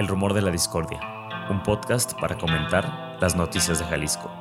[0.00, 0.98] El Rumor de la Discordia,
[1.50, 4.32] un podcast para comentar las noticias de Jalisco.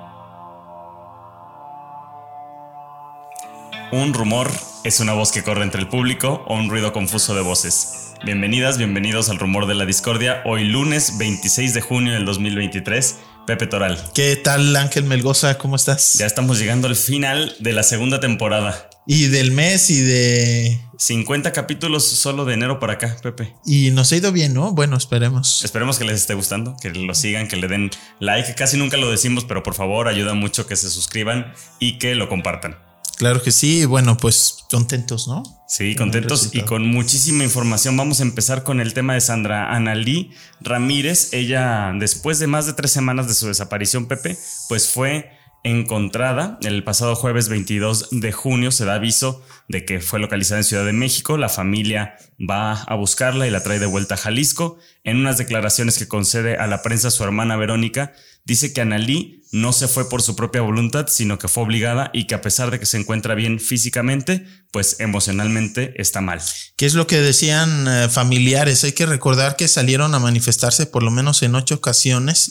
[3.91, 4.49] Un rumor
[4.85, 8.13] es una voz que corre entre el público o un ruido confuso de voces.
[8.23, 13.19] Bienvenidas, bienvenidos al Rumor de la Discordia, hoy lunes 26 de junio del 2023.
[13.45, 14.01] Pepe Toral.
[14.13, 15.57] ¿Qué tal Ángel Melgoza?
[15.57, 16.13] ¿Cómo estás?
[16.13, 18.88] Ya estamos llegando al final de la segunda temporada.
[19.05, 20.81] Y del mes y de...
[20.97, 23.55] 50 capítulos solo de enero para acá, Pepe.
[23.65, 24.73] Y nos ha ido bien, ¿no?
[24.73, 25.63] Bueno, esperemos.
[25.63, 27.89] Esperemos que les esté gustando, que lo sigan, que le den
[28.19, 28.53] like.
[28.55, 32.27] Casi nunca lo decimos, pero por favor ayuda mucho que se suscriban y que lo
[32.27, 32.77] compartan.
[33.19, 35.43] Claro que sí, bueno, pues contentos, ¿no?
[35.67, 37.97] Sí, contentos y con muchísima información.
[37.97, 41.33] Vamos a empezar con el tema de Sandra Analí Ramírez.
[41.33, 44.37] Ella, después de más de tres semanas de su desaparición, Pepe,
[44.69, 46.57] pues fue encontrada.
[46.61, 50.85] El pasado jueves 22 de junio se da aviso de que fue localizada en Ciudad
[50.85, 51.37] de México.
[51.37, 54.77] La familia va a buscarla y la trae de vuelta a Jalisco.
[55.03, 58.13] En unas declaraciones que concede a la prensa su hermana Verónica,
[58.45, 62.27] dice que Analí no se fue por su propia voluntad, sino que fue obligada y
[62.27, 66.39] que a pesar de que se encuentra bien físicamente, pues emocionalmente está mal.
[66.75, 68.83] ¿Qué es lo que decían eh, familiares?
[68.83, 72.49] Hay que recordar que salieron a manifestarse por lo menos en ocho ocasiones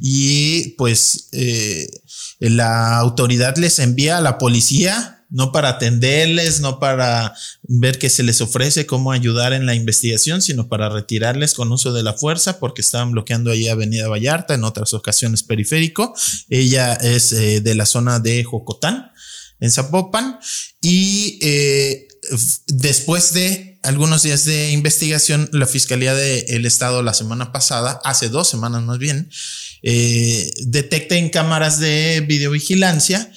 [0.00, 1.88] y pues eh,
[2.40, 8.22] la autoridad les envía a la policía no para atenderles, no para ver qué se
[8.22, 12.58] les ofrece, cómo ayudar en la investigación, sino para retirarles con uso de la fuerza
[12.58, 16.14] porque estaban bloqueando ahí Avenida Vallarta, en otras ocasiones periférico.
[16.48, 19.12] Ella es eh, de la zona de Jocotán,
[19.60, 20.38] en Zapopan,
[20.82, 22.08] y eh,
[22.66, 28.48] después de algunos días de investigación, la Fiscalía del Estado la semana pasada, hace dos
[28.48, 29.30] semanas más bien,
[29.82, 33.30] eh, detecta en cámaras de videovigilancia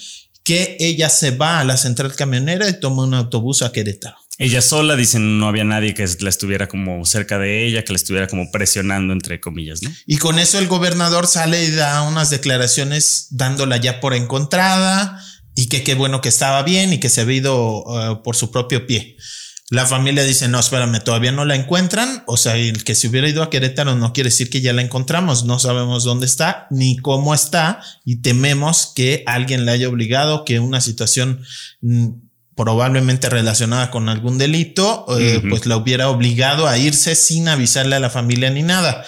[0.43, 4.17] que ella se va a la central camionera y toma un autobús a Querétaro.
[4.39, 7.97] Ella sola, dicen, no había nadie que la estuviera como cerca de ella, que la
[7.97, 9.91] estuviera como presionando, entre comillas, ¿no?
[10.07, 15.23] Y con eso el gobernador sale y da unas declaraciones dándola ya por encontrada
[15.55, 18.51] y que qué bueno que estaba bien y que se había ido uh, por su
[18.51, 19.17] propio pie.
[19.73, 22.21] La familia dice, no, espérame, todavía no la encuentran.
[22.27, 24.83] O sea, el que se hubiera ido a Querétaro no quiere decir que ya la
[24.83, 25.45] encontramos.
[25.45, 30.59] No sabemos dónde está ni cómo está y tememos que alguien la haya obligado, que
[30.59, 31.41] una situación
[31.81, 32.09] mm,
[32.55, 37.99] probablemente relacionada con algún delito, eh, pues la hubiera obligado a irse sin avisarle a
[37.99, 39.03] la familia ni nada.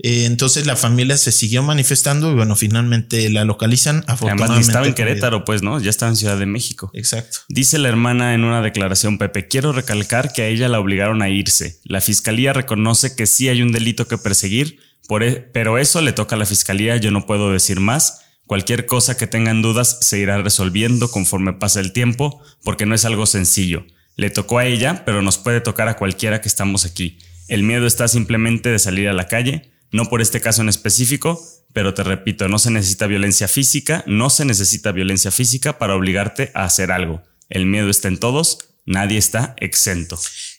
[0.00, 4.04] Eh, entonces la familia se siguió manifestando y bueno, finalmente la localizan.
[4.06, 4.44] Afortunadamente.
[4.44, 5.80] Además, estaba en Querétaro, pues, ¿no?
[5.80, 6.90] Ya estaba en Ciudad de México.
[6.94, 7.40] Exacto.
[7.48, 11.28] Dice la hermana en una declaración, Pepe, quiero recalcar que a ella la obligaron a
[11.28, 11.80] irse.
[11.84, 16.12] La fiscalía reconoce que sí hay un delito que perseguir, por e, pero eso le
[16.12, 18.20] toca a la fiscalía, yo no puedo decir más.
[18.46, 23.04] Cualquier cosa que tengan dudas se irá resolviendo conforme pasa el tiempo, porque no es
[23.04, 23.84] algo sencillo.
[24.16, 27.18] Le tocó a ella, pero nos puede tocar a cualquiera que estamos aquí.
[27.48, 31.42] El miedo está simplemente de salir a la calle, no por este caso en específico,
[31.72, 36.50] pero te repito, no se necesita violencia física, no se necesita violencia física para obligarte
[36.54, 37.22] a hacer algo.
[37.48, 40.18] El miedo está en todos, nadie está exento.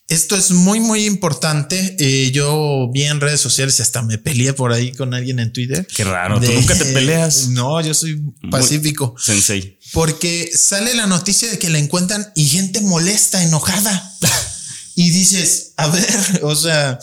[0.10, 1.96] Esto es muy, muy importante.
[2.00, 5.54] Eh, yo vi en redes sociales y hasta me peleé por ahí con alguien en
[5.54, 5.86] Twitter.
[5.86, 7.48] Qué raro, tú nunca te peleas.
[7.50, 8.20] No, yo soy
[8.50, 9.16] pacífico.
[9.20, 9.78] sensei.
[9.94, 14.16] Porque sale la noticia de que la encuentran y gente molesta, enojada.
[14.96, 17.00] y dices, a ver, o sea,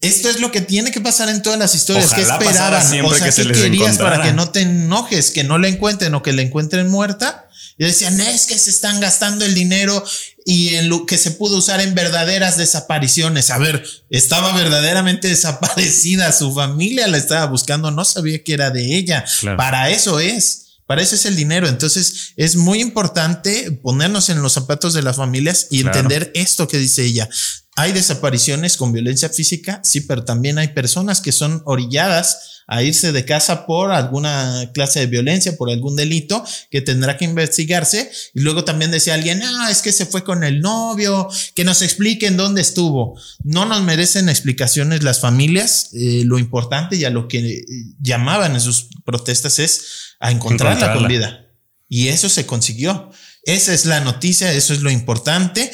[0.00, 2.12] esto es lo que tiene que pasar en todas las historias.
[2.14, 3.04] que esperaban?
[3.04, 6.32] O sea, ¿qué querías para que no te enojes, que no la encuentren o que
[6.32, 7.46] la encuentren muerta?
[7.76, 10.04] Y decían, es que se están gastando el dinero
[10.44, 13.50] y en lo que se pudo usar en verdaderas desapariciones.
[13.50, 18.96] A ver, estaba verdaderamente desaparecida, su familia la estaba buscando, no sabía que era de
[18.96, 19.24] ella.
[19.56, 20.66] Para eso es.
[20.86, 21.68] Para eso es el dinero.
[21.68, 26.78] Entonces es muy importante ponernos en los zapatos de las familias y entender esto que
[26.78, 27.28] dice ella.
[27.76, 33.10] Hay desapariciones con violencia física, sí, pero también hay personas que son orilladas a irse
[33.10, 38.12] de casa por alguna clase de violencia, por algún delito que tendrá que investigarse.
[38.32, 41.82] Y luego también decía alguien, ah, es que se fue con el novio, que nos
[41.82, 43.18] expliquen dónde estuvo.
[43.42, 45.88] No nos merecen explicaciones las familias.
[45.94, 47.64] Eh, lo importante y a lo que
[48.00, 51.48] llamaban en sus protestas es a encontrarla con vida.
[51.88, 53.10] Y eso se consiguió.
[53.42, 55.72] Esa es la noticia, eso es lo importante.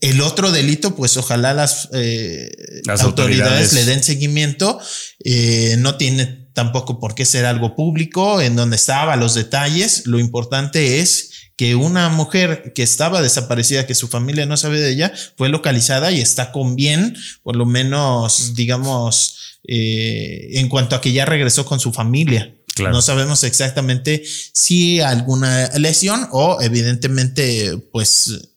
[0.00, 2.50] El otro delito, pues ojalá las, eh,
[2.98, 4.78] autoridades, le den seguimiento.
[5.24, 10.06] Eh, no tiene tampoco por qué ser algo público en donde estaba los detalles.
[10.06, 14.90] Lo importante es que una mujer que estaba desaparecida, que su familia no sabe de
[14.90, 21.00] ella, fue localizada y está con bien, por lo menos, digamos, eh, en cuanto a
[21.00, 22.54] que ya regresó con su familia.
[22.78, 24.22] No sabemos exactamente
[24.52, 28.50] si alguna lesión o evidentemente, pues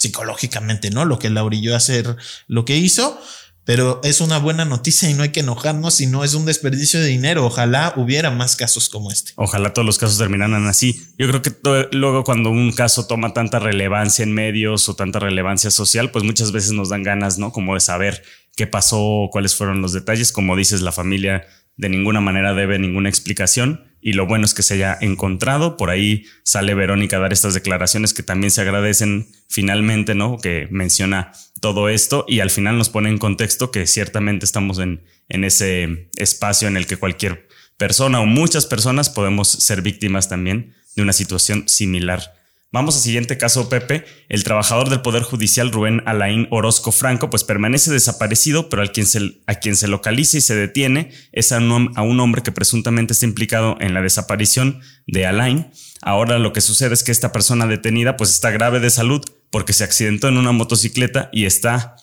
[0.00, 1.04] psicológicamente, ¿no?
[1.04, 2.16] Lo que la orilló a hacer
[2.48, 3.20] lo que hizo.
[3.64, 6.98] pero es una buena noticia y no hay que enojarnos y no es un desperdicio
[6.98, 7.46] de dinero.
[7.46, 9.32] Ojalá hubiera más casos como este.
[9.36, 11.00] Ojalá todos los casos terminaran así.
[11.18, 11.54] Yo creo que
[11.92, 16.50] luego cuando un caso toma tanta relevancia en medios o tanta relevancia social, pues muchas
[16.50, 17.52] veces nos dan ganas, ¿no?
[17.52, 18.24] Como de saber
[18.56, 20.32] qué pasó, cuáles fueron los detalles.
[20.32, 24.62] Como dices, la familia de ninguna manera debe ninguna explicación y lo bueno es que
[24.62, 25.76] se haya encontrado.
[25.76, 30.38] Por ahí sale Verónica a dar estas declaraciones que también se agradecen finalmente, ¿no?
[30.38, 35.04] Que menciona todo esto y al final nos pone en contexto que ciertamente estamos en,
[35.28, 40.74] en ese espacio en el que cualquier persona o muchas personas podemos ser víctimas también
[40.96, 42.39] de una situación similar.
[42.72, 44.04] Vamos al siguiente caso, Pepe.
[44.28, 49.06] El trabajador del Poder Judicial Rubén Alain Orozco Franco, pues permanece desaparecido, pero al quien
[49.06, 52.52] se, a quien se localiza y se detiene es a un, a un hombre que
[52.52, 55.72] presuntamente está implicado en la desaparición de Alain.
[56.00, 59.20] Ahora lo que sucede es que esta persona detenida pues está grave de salud
[59.50, 61.96] porque se accidentó en una motocicleta y está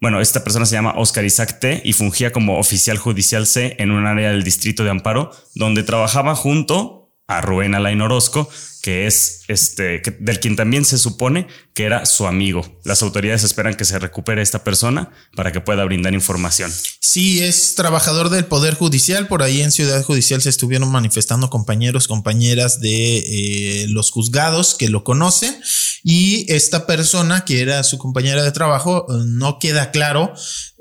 [0.00, 3.90] bueno, esta persona se llama Oscar Isaac T y fungía como oficial judicial C en
[3.90, 8.50] un área del distrito de Amparo, donde trabajaba junto a Rubén Alain Orozco,
[8.84, 12.78] que es este, del quien también se supone que era su amigo.
[12.84, 16.70] Las autoridades esperan que se recupere esta persona para que pueda brindar información.
[17.00, 19.26] Sí, es trabajador del Poder Judicial.
[19.26, 24.90] Por ahí en Ciudad Judicial se estuvieron manifestando compañeros, compañeras de eh, los juzgados que
[24.90, 25.56] lo conocen.
[26.02, 30.34] Y esta persona, que era su compañera de trabajo, no queda claro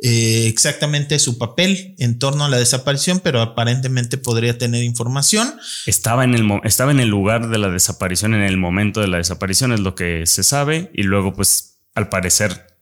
[0.05, 5.55] eh, exactamente su papel en torno a la desaparición, pero aparentemente podría tener información.
[5.85, 9.17] Estaba en el, estaba en el lugar de la desaparición, en el momento de la
[9.17, 12.73] desaparición, es lo que se sabe, y luego, pues, al parecer,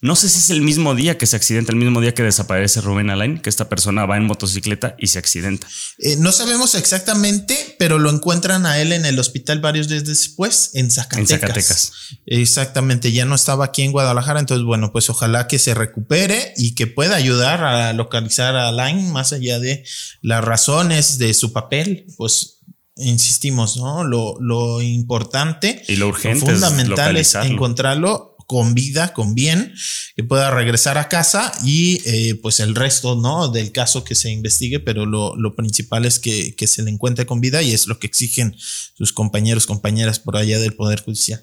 [0.00, 2.80] no sé si es el mismo día que se accidenta, el mismo día que desaparece
[2.80, 5.66] Rubén Alain, que esta persona va en motocicleta y se accidenta.
[5.98, 10.70] Eh, no sabemos exactamente, pero lo encuentran a él en el hospital varios días después,
[10.74, 11.30] en Zacatecas.
[11.30, 11.92] En Zacatecas.
[12.26, 16.74] Exactamente, ya no estaba aquí en Guadalajara, entonces bueno, pues ojalá que se recupere y
[16.74, 19.84] que pueda ayudar a localizar a Alain más allá de
[20.20, 22.58] las razones de su papel, pues
[22.96, 24.04] insistimos, ¿no?
[24.04, 29.74] Lo, lo importante y lo urgente, fundamental es encontrarlo con vida, con bien,
[30.14, 33.48] que pueda regresar a casa y eh, pues el resto, ¿no?
[33.48, 37.62] Del caso que se investigue, pero lo, principal es que, se le encuentre con vida
[37.62, 41.42] y es lo que exigen sus compañeros, compañeras por allá del Poder Judicial.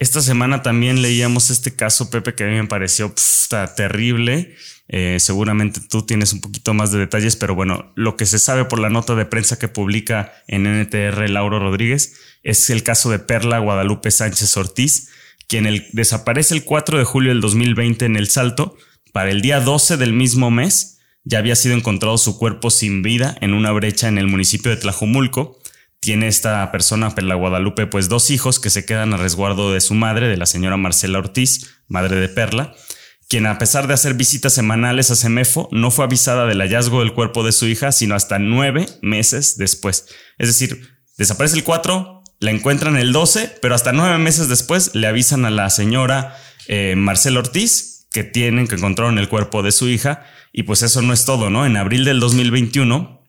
[0.00, 3.14] Esta semana también leíamos este caso, Pepe, que a mí me pareció
[3.76, 4.56] terrible.
[4.88, 8.64] Eh, seguramente tú tienes un poquito más de detalles, pero bueno, lo que se sabe
[8.64, 13.18] por la nota de prensa que publica en NTR Lauro Rodríguez es el caso de
[13.18, 15.10] Perla Guadalupe Sánchez Ortiz,
[15.46, 18.76] quien el, desaparece el 4 de julio del 2020 en El Salto.
[19.12, 23.36] Para el día 12 del mismo mes ya había sido encontrado su cuerpo sin vida
[23.42, 25.58] en una brecha en el municipio de Tlajumulco.
[26.00, 29.94] Tiene esta persona, Perla Guadalupe, pues dos hijos que se quedan a resguardo de su
[29.94, 32.74] madre, de la señora Marcela Ortiz, madre de Perla,
[33.28, 37.12] quien a pesar de hacer visitas semanales a Semefo, no fue avisada del hallazgo del
[37.12, 40.06] cuerpo de su hija, sino hasta nueve meses después.
[40.38, 45.06] Es decir, desaparece el 4, la encuentran el 12, pero hasta nueve meses después le
[45.06, 46.36] avisan a la señora
[46.68, 50.24] eh, Marcela Ortiz que tienen que encontraron el cuerpo de su hija.
[50.50, 51.66] Y pues eso no es todo, ¿no?
[51.66, 53.22] En abril del 2021,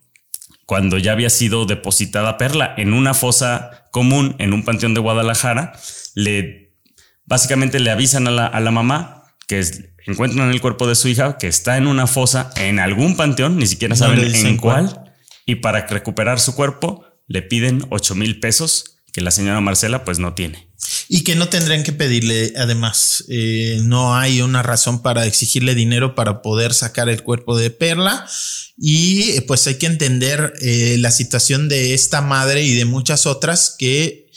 [0.66, 5.74] cuando ya había sido depositada Perla en una fosa común en un panteón de Guadalajara,
[6.16, 6.78] le
[7.26, 9.19] básicamente le avisan a la, a la mamá
[9.50, 9.66] que
[10.06, 13.66] encuentran el cuerpo de su hija que está en una fosa en algún panteón, ni
[13.66, 15.12] siquiera saben en cuál,
[15.48, 20.20] y para recuperar su cuerpo le piden 8 mil pesos que la señora Marcela pues
[20.20, 20.70] no tiene.
[21.08, 26.14] Y que no tendrían que pedirle, además, eh, no hay una razón para exigirle dinero
[26.14, 28.28] para poder sacar el cuerpo de Perla.
[28.78, 33.26] Y eh, pues hay que entender eh, la situación de esta madre y de muchas
[33.26, 34.30] otras que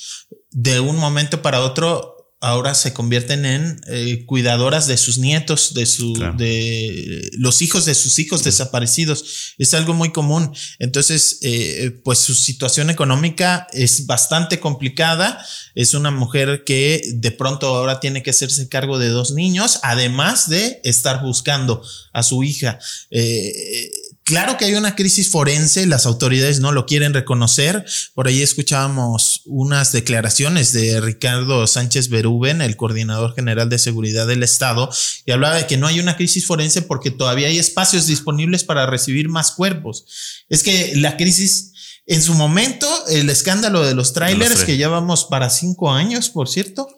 [0.50, 2.11] de un momento para otro
[2.42, 7.94] ahora se convierten en eh, cuidadoras de sus nietos, de su, de los hijos de
[7.94, 9.54] sus hijos desaparecidos.
[9.58, 10.52] Es algo muy común.
[10.80, 15.46] Entonces, eh, pues su situación económica es bastante complicada.
[15.76, 20.50] Es una mujer que de pronto ahora tiene que hacerse cargo de dos niños, además
[20.50, 21.80] de estar buscando
[22.12, 22.80] a su hija.
[23.12, 23.88] Eh,
[24.24, 27.84] Claro que hay una crisis forense, las autoridades no lo quieren reconocer.
[28.14, 34.44] Por ahí escuchábamos unas declaraciones de Ricardo Sánchez Berúben, el coordinador general de seguridad del
[34.44, 34.90] Estado,
[35.26, 38.86] y hablaba de que no hay una crisis forense porque todavía hay espacios disponibles para
[38.86, 40.04] recibir más cuerpos.
[40.48, 41.72] Es que la crisis
[42.06, 46.48] en su momento, el escándalo de los trailers, que ya vamos para cinco años, por
[46.48, 46.88] cierto,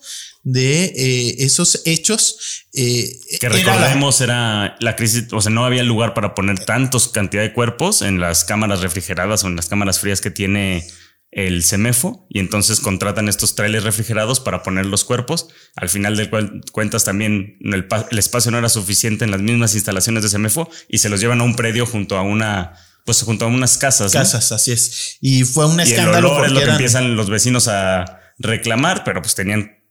[0.44, 2.66] de eh, esos hechos.
[2.74, 7.42] Eh, que recordemos era la, crisis, o sea, no había lugar para poner tantos cantidad
[7.42, 10.86] de cuerpos en las cámaras refrigeradas o en las cámaras frías que tiene
[11.30, 15.48] el CEMEFO y entonces contratan estos trailers refrigerados para poner los cuerpos.
[15.74, 16.30] Al final de
[16.70, 21.08] cuentas también el, espacio no era suficiente en las mismas instalaciones de CEMEFO y se
[21.08, 22.74] los llevan a un predio junto a una
[23.04, 24.12] pues junto a unas casas.
[24.12, 25.18] Casas, así es.
[25.20, 26.36] Y fue un escándalo.
[26.36, 29.83] Y el es lo que empiezan los vecinos a reclamar, pero pues tenían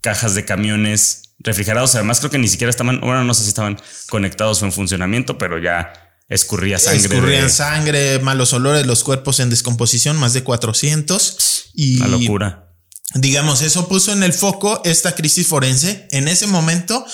[0.00, 1.94] cajas de camiones refrigerados.
[1.94, 5.38] Además creo que ni siquiera estaban, bueno, no sé si estaban conectados o en funcionamiento,
[5.38, 5.92] pero ya
[6.30, 7.00] Escurría sangre.
[7.00, 11.70] Escurrían sangre, malos olores, los cuerpos en descomposición, más de 400.
[11.74, 12.72] Y, La locura.
[13.14, 16.06] Digamos, eso puso en el foco esta crisis forense.
[16.12, 17.04] En ese momento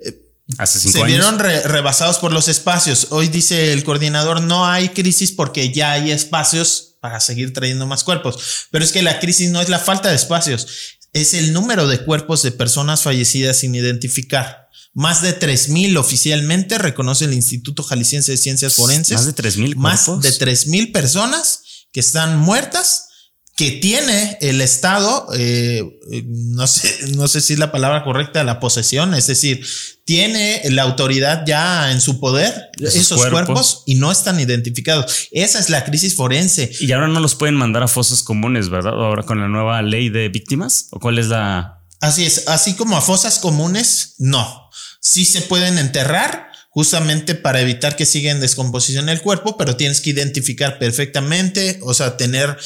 [0.00, 0.20] eh,
[0.58, 3.06] Hace cinco se vieron rebasados por los espacios.
[3.10, 8.02] Hoy dice el coordinador, no hay crisis porque ya hay espacios para seguir trayendo más
[8.02, 8.66] cuerpos.
[8.72, 10.66] Pero es que la crisis no es la falta de espacios,
[11.14, 14.68] es el número de cuerpos de personas fallecidas sin identificar.
[14.92, 19.16] Más de 3.000 oficialmente reconoce el Instituto Jalisciense de Ciencias Forenses.
[19.16, 23.08] Más de 3.000 Más de 3.000 personas que están muertas,
[23.56, 28.58] que tiene el Estado, eh, no, sé, no sé si es la palabra correcta, la
[28.58, 29.64] posesión, es decir,
[30.04, 33.84] tiene la autoridad ya en su poder esos, cuerpos.
[33.86, 35.28] y no están identificados.
[35.30, 36.70] Esa es la crisis forense.
[36.80, 38.94] Y ahora no los pueden mandar a fosas comunes, ¿verdad?
[38.94, 41.80] Ahora con la nueva ley de víctimas, ¿o cuál es la...?
[42.00, 44.64] Así es, así como a fosas comunes, no
[45.04, 50.00] sí se pueden enterrar justamente para evitar que siga en descomposición el cuerpo, pero tienes
[50.00, 52.56] que identificar perfectamente, o sea, tener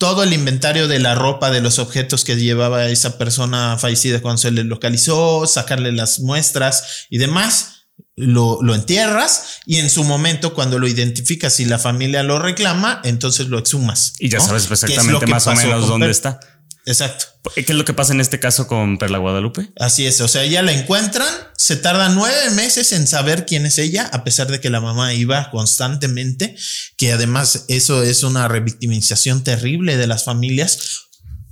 [0.00, 4.38] todo el inventario de la ropa, de los objetos que llevaba esa persona fallecida cuando
[4.38, 7.76] se le localizó, sacarle las muestras y demás.
[8.16, 13.00] Lo, lo, entierras y en su momento cuando lo identificas y la familia lo reclama,
[13.04, 14.14] entonces lo exhumas.
[14.18, 16.40] Y ya sabes exactamente más o menos dónde está.
[16.86, 17.26] Exacto.
[17.54, 19.70] ¿Qué es lo que pasa en este caso con Perla Guadalupe?
[19.78, 23.78] Así es, o sea, ella la encuentran, se tarda nueve meses en saber quién es
[23.78, 26.56] ella, a pesar de que la mamá iba constantemente,
[26.96, 31.06] que además eso es una revictimización terrible de las familias.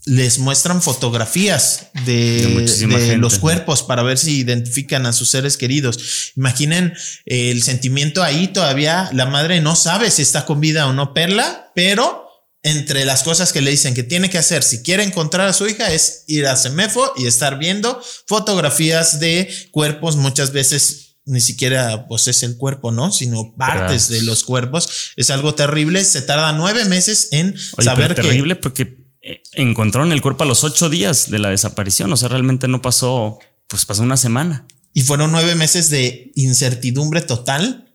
[0.04, 6.32] Les muestran fotografías de, los cuerpos para ver si identifican a sus seres queridos.
[6.36, 6.94] Imaginen
[7.26, 11.72] el sentimiento ahí, todavía la madre no sabe si está con vida o no Perla,
[11.74, 12.27] pero
[12.70, 15.66] entre las cosas que le dicen que tiene que hacer si quiere encontrar a su
[15.66, 22.06] hija es ir a Semefo y estar viendo fotografías de cuerpos muchas veces ni siquiera
[22.08, 23.12] pues es el cuerpo, ¿no?
[23.12, 25.12] Sino partes de los cuerpos.
[25.14, 26.02] Es algo terrible.
[26.02, 30.64] Se tarda nueve meses en saber pero terrible porque eh, encontraron el cuerpo a los
[30.64, 32.10] ocho días de la desaparición.
[32.10, 34.66] O sea, realmente no pasó, pues pasó una semana.
[34.94, 37.94] Y fueron nueve meses de incertidumbre total,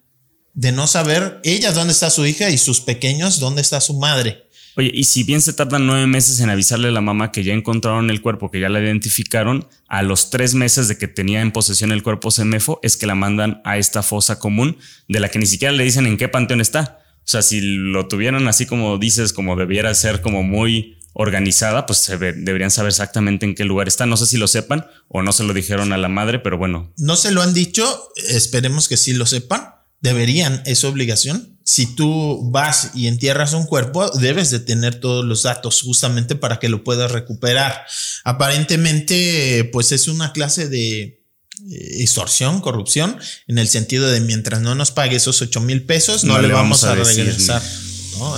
[0.53, 4.42] de no saber ella dónde está su hija y sus pequeños dónde está su madre.
[4.75, 7.53] Oye, y si bien se tardan nueve meses en avisarle a la mamá que ya
[7.53, 11.51] encontraron el cuerpo, que ya la identificaron, a los tres meses de que tenía en
[11.51, 14.77] posesión el cuerpo Semefo, es que la mandan a esta fosa común,
[15.07, 16.99] de la que ni siquiera le dicen en qué panteón está.
[17.19, 22.07] O sea, si lo tuvieran así como dices, como debiera ser como muy organizada, pues
[22.07, 24.07] deberían saber exactamente en qué lugar está.
[24.07, 26.91] No sé si lo sepan o no se lo dijeron a la madre, pero bueno.
[26.97, 29.75] No se lo han dicho, esperemos que sí lo sepan.
[30.01, 35.43] Deberían, es obligación si tú vas y entierras un cuerpo, debes de tener todos los
[35.43, 37.85] datos justamente para que lo puedas recuperar.
[38.25, 43.17] Aparentemente, pues es una clase de eh, extorsión, corrupción,
[43.47, 46.83] en el sentido de mientras no nos pague esos 8 mil pesos, no, le vamos,
[46.83, 47.61] a, regresar.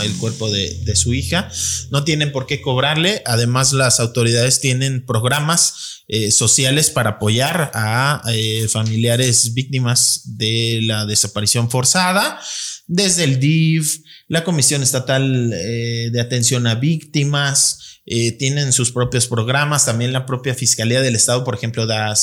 [0.03, 1.49] el cuerpo de, su hija.
[1.89, 3.23] No tienen por qué cobrarle.
[3.25, 11.07] Además, las autoridades tienen programas eh, sociales para apoyar a eh, familiares víctimas de la
[11.07, 12.39] desaparición forzada
[12.87, 19.25] desde el DIF, la Comisión Estatal eh, de Atención a Víctimas, eh, tienen sus propios
[19.25, 22.13] programas, también la propia Fiscalía del Estado, por ejemplo, da,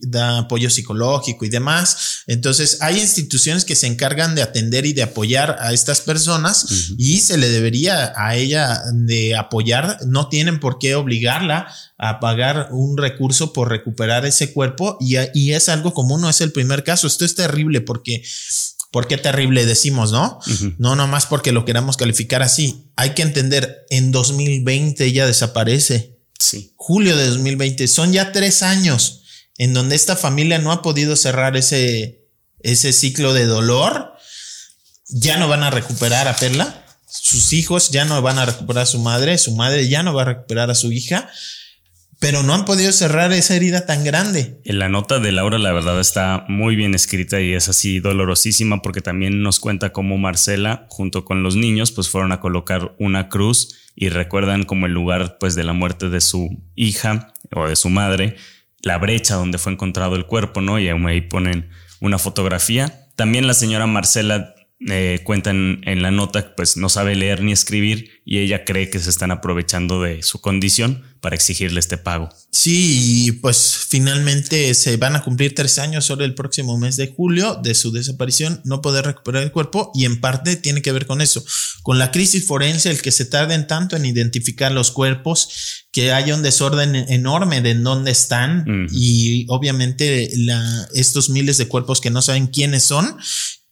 [0.00, 2.22] da apoyo psicológico y demás.
[2.26, 7.20] Entonces, hay instituciones que se encargan de atender y de apoyar a estas personas y
[7.20, 12.96] se le debería a ella de apoyar, no tienen por qué obligarla a pagar un
[12.96, 17.06] recurso por recuperar ese cuerpo y, y es algo común, no es el primer caso.
[17.06, 18.22] Esto es terrible porque
[18.94, 20.38] ¿Por qué terrible decimos, no?
[20.78, 22.92] No nomás porque lo queramos calificar así.
[22.94, 26.20] Hay que entender, en 2020 ella desaparece.
[26.38, 26.74] Sí.
[26.76, 27.88] Julio de 2020.
[27.88, 29.22] Son ya tres años
[29.58, 32.28] en donde esta familia no ha podido cerrar ese,
[32.60, 34.12] ese ciclo de dolor.
[35.08, 36.86] Ya no van a recuperar a Perla.
[37.08, 39.38] Sus hijos ya no van a recuperar a su madre.
[39.38, 41.28] Su madre ya no va a recuperar a su hija
[42.24, 44.58] pero no han podido cerrar esa herida tan grande.
[44.64, 48.80] En la nota de Laura, la verdad, está muy bien escrita y es así dolorosísima
[48.80, 53.28] porque también nos cuenta cómo Marcela, junto con los niños, pues fueron a colocar una
[53.28, 57.76] cruz y recuerdan como el lugar pues de la muerte de su hija o de
[57.76, 58.36] su madre,
[58.80, 60.78] la brecha donde fue encontrado el cuerpo, ¿no?
[60.78, 61.68] Y ahí ponen
[62.00, 63.06] una fotografía.
[63.16, 64.53] También la señora Marcela
[64.90, 68.98] eh, cuentan en la nota, pues no sabe leer ni escribir y ella cree que
[68.98, 72.28] se están aprovechando de su condición para exigirle este pago.
[72.50, 77.58] Sí, pues finalmente se van a cumplir tres años sobre el próximo mes de julio
[77.62, 81.22] de su desaparición, no poder recuperar el cuerpo y en parte tiene que ver con
[81.22, 81.42] eso,
[81.82, 86.34] con la crisis forense, el que se tarden tanto en identificar los cuerpos, que haya
[86.34, 92.10] un desorden enorme de en dónde están y obviamente la, estos miles de cuerpos que
[92.10, 93.16] no saben quiénes son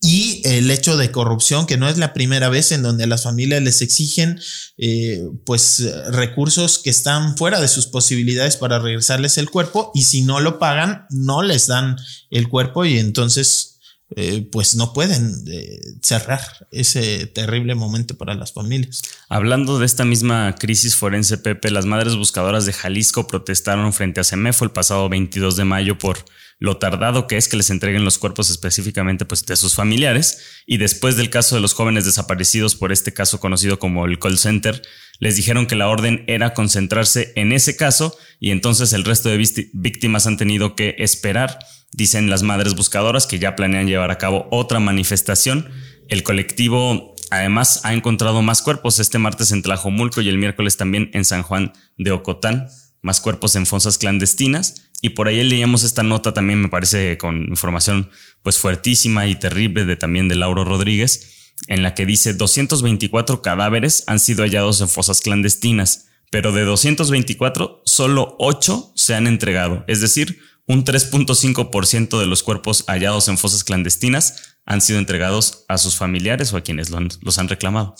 [0.02, 3.62] y el hecho de corrupción, que no es la primera vez en donde las familias
[3.62, 4.40] les exigen
[4.76, 10.22] eh, pues recursos que están fuera de sus posibilidades para regresarles el cuerpo y si
[10.22, 11.96] no lo pagan no les dan
[12.30, 13.72] el cuerpo y entonces
[14.16, 16.40] eh, pues no pueden eh, cerrar
[16.70, 19.00] ese terrible momento para las familias.
[19.28, 24.24] Hablando de esta misma crisis forense, Pepe, las madres buscadoras de Jalisco protestaron frente a
[24.24, 26.18] CEMEFO el pasado 22 de mayo por
[26.58, 30.62] lo tardado que es que les entreguen los cuerpos específicamente pues, de sus familiares.
[30.66, 34.38] Y después del caso de los jóvenes desaparecidos por este caso conocido como el call
[34.38, 34.82] center,
[35.18, 39.38] les dijeron que la orden era concentrarse en ese caso y entonces el resto de
[39.72, 41.58] víctimas han tenido que esperar.
[41.92, 45.70] Dicen las madres buscadoras que ya planean llevar a cabo otra manifestación.
[46.08, 51.10] El colectivo además ha encontrado más cuerpos este martes en Tlajomulco y el miércoles también
[51.12, 52.68] en San Juan de Ocotán,
[53.02, 57.42] más cuerpos en fosas clandestinas y por ahí leíamos esta nota también, me parece, con
[57.48, 58.08] información
[58.42, 64.04] pues fuertísima y terrible de también de Lauro Rodríguez, en la que dice 224 cadáveres
[64.06, 70.00] han sido hallados en fosas clandestinas, pero de 224 solo 8 se han entregado, es
[70.00, 75.96] decir, un 3.5% de los cuerpos hallados en fosas clandestinas han sido entregados a sus
[75.96, 77.96] familiares o a quienes los han reclamado.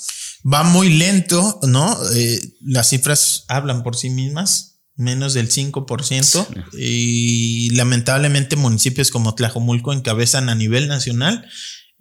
[0.50, 1.98] Va muy lento, ¿no?
[2.14, 6.46] Eh, las cifras hablan por sí mismas menos del 5%,
[6.78, 11.46] y lamentablemente municipios como Tlajomulco encabezan a nivel nacional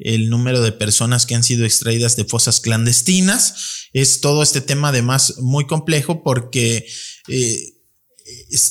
[0.04, 3.90] el número de personas que han sido extraídas de fosas clandestinas.
[3.94, 6.88] Es todo este tema además muy complejo porque
[7.28, 7.60] eh,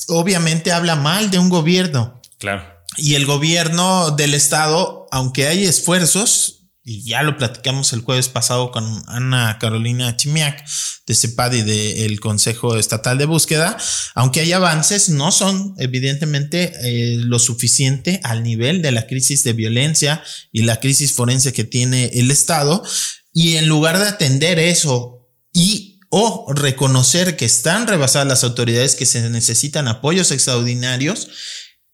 [0.09, 2.21] obviamente habla mal de un gobierno.
[2.37, 2.63] Claro.
[2.97, 8.71] Y el gobierno del estado, aunque hay esfuerzos, y ya lo platicamos el jueves pasado
[8.71, 10.65] con Ana Carolina Chimiak
[11.05, 13.77] de CEPAD y del Consejo Estatal de Búsqueda,
[14.15, 19.53] aunque hay avances, no son evidentemente eh, lo suficiente al nivel de la crisis de
[19.53, 22.83] violencia y la crisis forense que tiene el Estado.
[23.31, 29.05] Y en lugar de atender eso y o reconocer que están rebasadas las autoridades, que
[29.05, 31.29] se necesitan apoyos extraordinarios,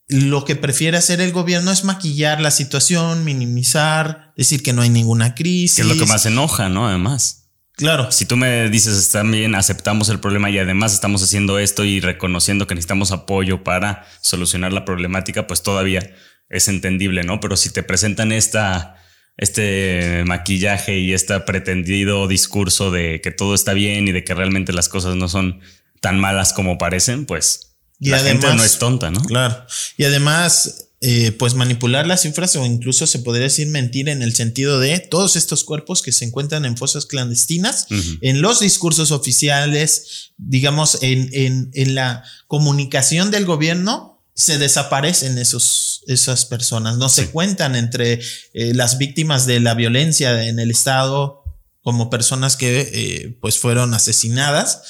[0.08, 4.89] lo que prefiere hacer el gobierno es maquillar la situación, minimizar, decir que no hay
[4.89, 5.76] ninguna crisis.
[5.76, 6.88] Que es lo que más enoja, ¿no?
[6.88, 7.50] Además.
[7.73, 8.12] Claro.
[8.12, 12.00] Si tú me dices, está bien, aceptamos el problema y además estamos haciendo esto y
[12.00, 16.15] reconociendo que necesitamos apoyo para solucionar la problemática, pues todavía
[16.50, 17.39] es entendible, ¿no?
[17.39, 18.95] Pero si te presentan esta,
[19.38, 24.73] este maquillaje y este pretendido discurso de que todo está bien y de que realmente
[24.73, 25.62] las cosas no son
[26.02, 29.21] tan malas como parecen, pues y la además, gente no es tonta, ¿no?
[29.21, 29.65] Claro.
[29.97, 34.33] Y además, eh, pues manipular las cifras o incluso se podría decir mentir en el
[34.33, 37.86] sentido de todos estos cuerpos que se encuentran en fosas clandestinas,
[38.21, 46.03] en los discursos oficiales, digamos, en, en, en, la comunicación del gobierno, se desaparecen esos,
[46.07, 48.19] esas personas, no se cuentan entre
[48.53, 51.43] eh, las víctimas de la violencia en el Estado
[51.81, 54.81] como personas que eh, pues fueron asesinadas.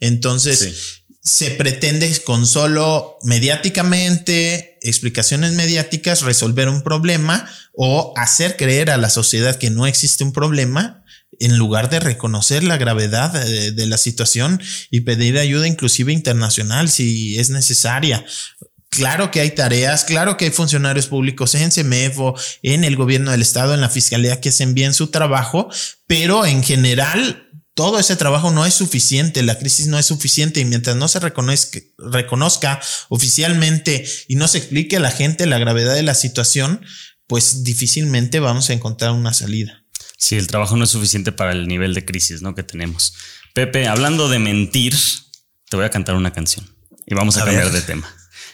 [0.00, 8.96] Entonces, se pretende con solo mediáticamente, explicaciones mediáticas, resolver un problema o hacer creer a
[8.96, 11.02] la sociedad que no existe un problema
[11.40, 17.38] en lugar de reconocer la gravedad de, la situación y pedir ayuda inclusive internacional si
[17.38, 18.24] es necesaria.
[18.90, 23.40] Claro que hay tareas, claro que hay funcionarios públicos en CEMEFO, en el gobierno del
[23.40, 25.70] estado, en la fiscalía que hacen bien su trabajo,
[26.06, 30.64] pero en general todo ese trabajo no es suficiente, la crisis no es suficiente y
[30.64, 35.94] mientras no se reconozca, reconozca oficialmente y no se explique a la gente la gravedad
[35.94, 36.84] de la situación,
[37.26, 39.84] pues difícilmente vamos a encontrar una salida.
[40.18, 42.54] Sí, el trabajo no es suficiente para el nivel de crisis ¿no?
[42.54, 43.14] que tenemos.
[43.54, 44.94] Pepe, hablando de mentir,
[45.68, 48.08] te voy a cantar una canción y vamos a, cambiar de tema.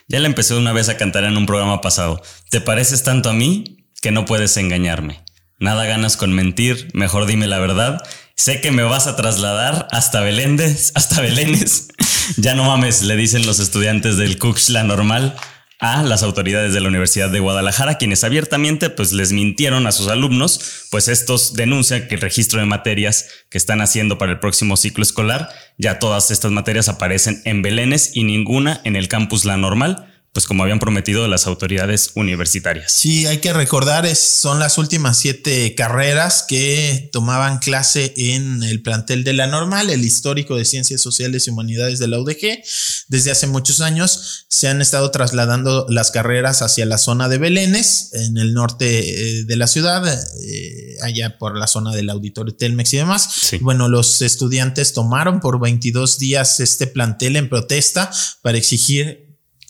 [0.06, 2.22] Ya la empecé una vez a cantar en un programa pasado.
[2.50, 5.24] Te pareces tanto a mí que no puedes engañarme.
[5.60, 8.00] Nada ganas con mentir, mejor dime la verdad
[8.38, 11.88] Sé que me vas a trasladar hasta Beléndez, hasta Belénes.
[12.36, 15.34] ya no mames, le dicen los estudiantes del Cuxla normal
[15.80, 20.06] a las autoridades de la Universidad de Guadalajara, quienes abiertamente pues les mintieron a sus
[20.06, 24.76] alumnos, pues estos denuncian que el registro de materias que están haciendo para el próximo
[24.76, 29.56] ciclo escolar, ya todas estas materias aparecen en Belénes y ninguna en el campus La
[29.56, 30.07] Normal,
[30.38, 32.92] pues como habían prometido las autoridades universitarias.
[32.92, 38.80] Sí, hay que recordar, es, son las últimas siete carreras que tomaban clase en el
[38.80, 42.62] plantel de la normal, el histórico de Ciencias Sociales y Humanidades de la UDG.
[43.08, 48.10] Desde hace muchos años se han estado trasladando las carreras hacia la zona de Belénes,
[48.12, 52.94] en el norte eh, de la ciudad, eh, allá por la zona del auditorio Telmex
[52.94, 53.50] y demás.
[53.60, 58.08] Bueno, los estudiantes tomaron por 22 días este plantel en protesta
[58.40, 59.27] para exigir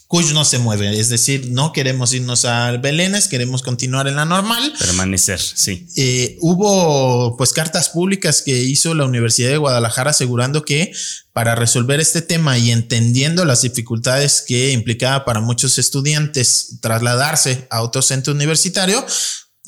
[0.09, 4.25] Cuyo no se mueve, es decir, no queremos irnos al Belénes, queremos continuar en la
[4.25, 4.73] normal.
[4.79, 5.87] Permanecer, sí.
[5.97, 10.95] Eh, hubo pues cartas públicas que hizo la Universidad de Guadalajara asegurando que
[11.35, 17.83] para resolver este tema y entendiendo las dificultades que implicaba para muchos estudiantes trasladarse a
[17.83, 19.05] otro centro universitario,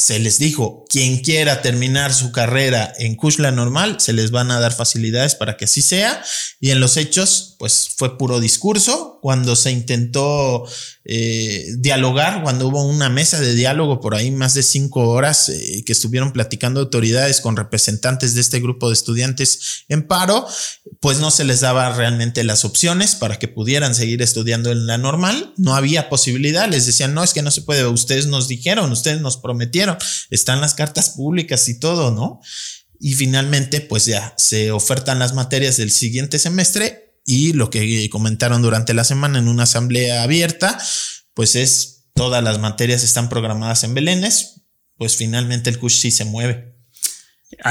[0.00, 4.58] se les dijo, quien quiera terminar su carrera en Kushla normal, se les van a
[4.58, 6.24] dar facilidades para que así sea.
[6.58, 9.18] Y en los hechos, pues fue puro discurso.
[9.20, 10.66] Cuando se intentó
[11.04, 15.82] eh, dialogar, cuando hubo una mesa de diálogo por ahí más de cinco horas eh,
[15.84, 20.46] que estuvieron platicando autoridades con representantes de este grupo de estudiantes en paro,
[21.00, 24.96] pues no se les daba realmente las opciones para que pudieran seguir estudiando en la
[24.96, 25.52] normal.
[25.58, 29.20] No había posibilidad, les decían, no, es que no se puede, ustedes nos dijeron, ustedes
[29.20, 29.98] nos prometieron,
[30.30, 32.40] están las cartas públicas y todo, ¿no?
[32.98, 38.60] Y finalmente, pues ya se ofertan las materias del siguiente semestre y lo que comentaron
[38.60, 40.76] durante la semana en una asamblea abierta,
[41.32, 44.62] pues es todas las materias están programadas en Belénes,
[44.96, 46.74] pues finalmente el CUSH sí se mueve.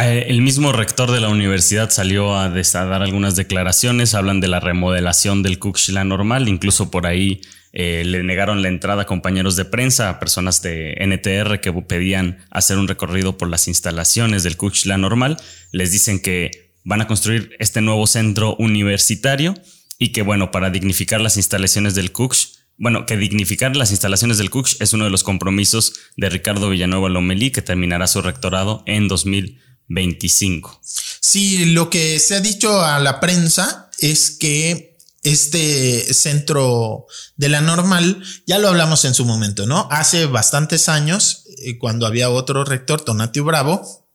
[0.01, 4.61] Eh, el mismo rector de la universidad salió a, dar algunas declaraciones, hablan de la
[4.61, 7.41] remodelación del la normal, incluso por ahí
[7.73, 12.45] eh, le negaron la entrada a compañeros de prensa, a personas de NTR que pedían
[12.49, 15.35] hacer un recorrido por las instalaciones del la normal.
[15.73, 19.53] Les dicen que van a construir este nuevo centro universitario
[19.99, 24.49] y que, bueno, para dignificar las instalaciones del Cux, bueno, que dignificar las instalaciones del
[24.49, 29.07] Cux es uno de los compromisos de Ricardo Villanueva Lomelí, que terminará su rectorado en
[29.07, 30.81] 2025.
[30.81, 37.61] Sí, lo que se ha dicho a la prensa es que este centro de la
[37.61, 39.87] normal, ya lo hablamos en su momento, ¿no?
[39.91, 44.08] Hace bastantes años, eh, cuando había otro rector, Tonatio Bravo,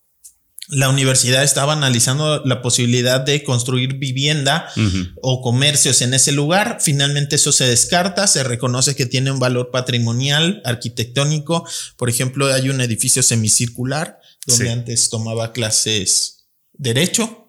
[0.68, 4.66] la universidad estaba analizando la posibilidad de construir vivienda
[5.20, 6.78] o comercios en ese lugar.
[6.80, 11.68] Finalmente eso se descarta, se reconoce que tiene un valor patrimonial, arquitectónico.
[11.96, 17.40] Por ejemplo, hay un edificio semicircular donde antes tomaba clases derecho.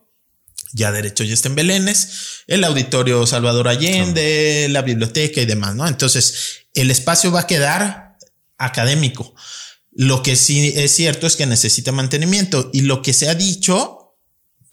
[0.73, 5.87] Ya derecho ya está en Belénes, el auditorio Salvador Allende, la biblioteca y demás, ¿no?
[5.87, 8.17] Entonces, el espacio va a quedar
[8.57, 9.33] académico
[9.95, 12.69] lo que sí es cierto es que necesita mantenimiento.
[12.73, 13.94] Y lo que se ha dicho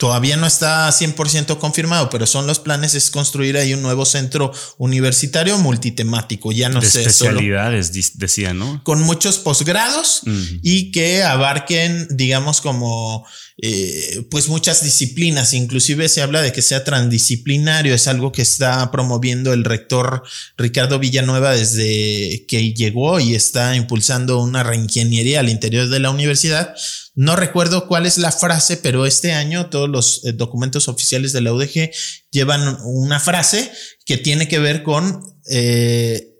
[0.02, 4.50] todavía no está 100% confirmado, pero son los planes es construir ahí un nuevo centro
[4.78, 7.02] universitario multitemático, ya no sé.
[7.02, 8.82] Especialidades, decía, ¿no?
[8.82, 10.22] Con muchos posgrados
[10.60, 13.24] y que abarquen, digamos, como
[13.58, 18.90] eh, pues muchas disciplinas, inclusive se habla de que sea transdisciplinario, es algo que está
[18.90, 20.24] promoviendo el rector
[20.56, 26.74] Ricardo Villanueva desde que llegó y está impulsando una reingeniería al interior de la universidad.
[27.14, 31.42] No recuerdo cuál es la frase, pero este año todos los eh, documentos oficiales de
[31.42, 31.90] la UDG
[32.30, 33.70] llevan una frase
[34.06, 36.32] que tiene que ver con eh,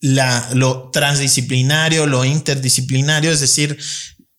[0.00, 3.78] lo transdisciplinario, lo interdisciplinario, es decir,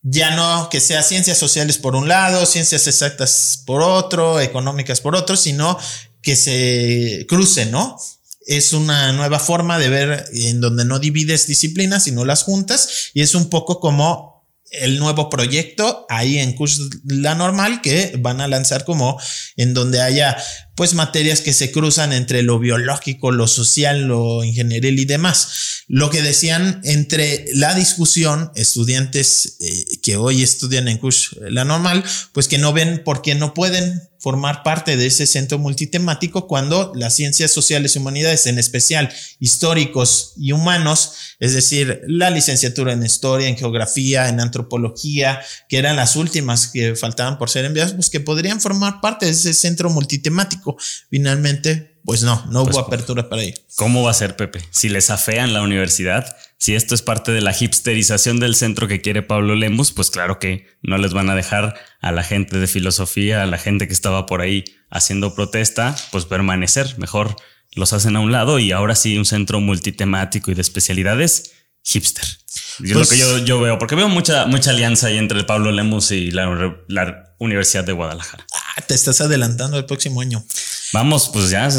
[0.01, 5.15] ya no que sea ciencias sociales por un lado, ciencias exactas por otro, económicas por
[5.15, 5.77] otro, sino
[6.21, 7.97] que se crucen, ¿no?
[8.47, 13.21] Es una nueva forma de ver en donde no divides disciplinas, sino las juntas, y
[13.21, 14.31] es un poco como
[14.72, 19.20] el nuevo proyecto ahí en curso la normal que van a lanzar como
[19.58, 20.38] en donde haya
[20.76, 25.81] pues materias que se cruzan entre lo biológico, lo social, lo ingenieril y demás.
[25.93, 32.01] Lo que decían entre la discusión, estudiantes eh, que hoy estudian en curso la normal,
[32.32, 36.93] pues que no ven por qué no pueden formar parte de ese centro multitemático cuando
[36.95, 43.04] las ciencias sociales y humanidades, en especial históricos y humanos, es decir, la licenciatura en
[43.04, 48.10] historia, en geografía, en antropología, que eran las últimas que faltaban por ser enviadas, pues
[48.10, 50.77] que podrían formar parte de ese centro multitemático.
[51.10, 53.56] Finalmente, pues no, no hubo pues, apertura para ello.
[53.76, 54.62] ¿Cómo va a ser, Pepe?
[54.72, 59.02] Si les afean la universidad, si esto es parte de la hipsterización del centro que
[59.02, 62.68] quiere Pablo Lemus, pues claro que no les van a dejar a la gente de
[62.68, 66.98] filosofía, a la gente que estaba por ahí haciendo protesta, pues permanecer.
[66.98, 67.36] Mejor
[67.74, 72.26] los hacen a un lado y ahora sí un centro multitemático y de especialidades hipster.
[72.84, 76.12] Es lo que pues yo, veo, porque veo mucha, mucha alianza ahí entre Pablo Lemus
[76.12, 78.46] y la, Universidad de Guadalajara.
[78.54, 80.46] Ah, te estás adelantando el próximo año.
[80.94, 81.70] Vamos, pues ya,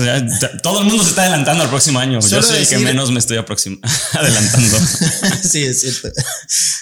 [0.61, 2.19] todo el mundo se está adelantando al próximo año.
[2.19, 3.37] yo soy el que menos me estoy
[4.13, 4.79] adelantando.
[5.43, 6.09] sí, es cierto.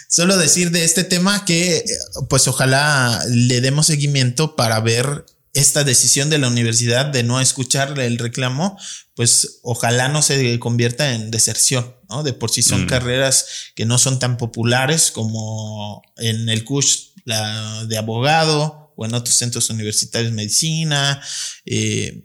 [0.09, 1.85] Solo decir de este tema que,
[2.31, 7.99] pues ojalá le demos seguimiento para ver esta decisión de la universidad de no escuchar
[7.99, 8.79] el reclamo,
[9.15, 12.23] pues ojalá no se convierta en deserción, ¿no?
[12.23, 12.87] De por sí son mm.
[12.89, 19.15] carreras que no son tan populares como en el CUSH, la de abogado o en
[19.15, 21.23] otros centros universitarios de medicina.
[21.65, 22.25] Eh,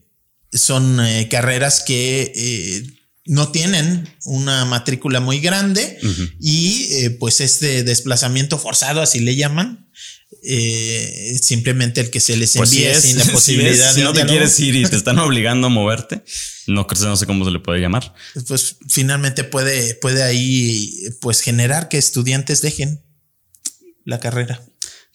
[0.51, 2.83] son eh, carreras que eh,
[3.25, 5.99] no tienen una matrícula muy grande
[6.39, 9.84] y pues este desplazamiento forzado, así le llaman,
[10.47, 14.59] eh, simplemente el que se les pues envíe sin la posibilidad si, no te quieres
[14.59, 16.23] ir y te están obligando a moverte,
[16.67, 18.13] no, no sé cómo se le puede llamar.
[18.47, 23.03] Pues finalmente puede, puede ahí pues generar que estudiantes dejen
[24.03, 24.61] la carrera.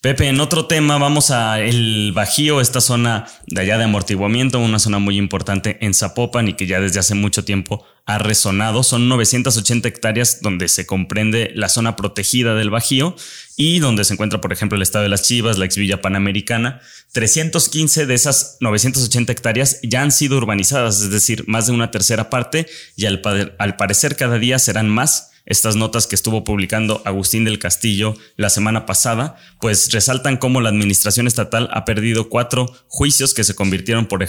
[0.02, 4.78] Pepe, en otro tema vamos a el Bajío, esta zona de allá de amortiguamiento, una
[4.78, 8.82] zona muy importante en Zapopan y que ya desde hace mucho tiempo ha resonado.
[8.82, 13.14] Son 980 hectáreas donde se comprende la zona protegida del Bajío
[13.58, 16.80] y donde se encuentra, por ejemplo, el estado de las Chivas, la ex Villa Panamericana.
[17.12, 22.30] 315 de esas 980 hectáreas ya han sido urbanizadas, es decir, más de una tercera
[22.30, 23.20] parte y al,
[23.58, 28.50] al parecer cada día serán más estas notas que estuvo publicando Agustín del Castillo la
[28.50, 34.06] semana pasada, pues resaltan cómo la administración estatal ha perdido cuatro juicios que se convirtieron,
[34.06, 34.22] por,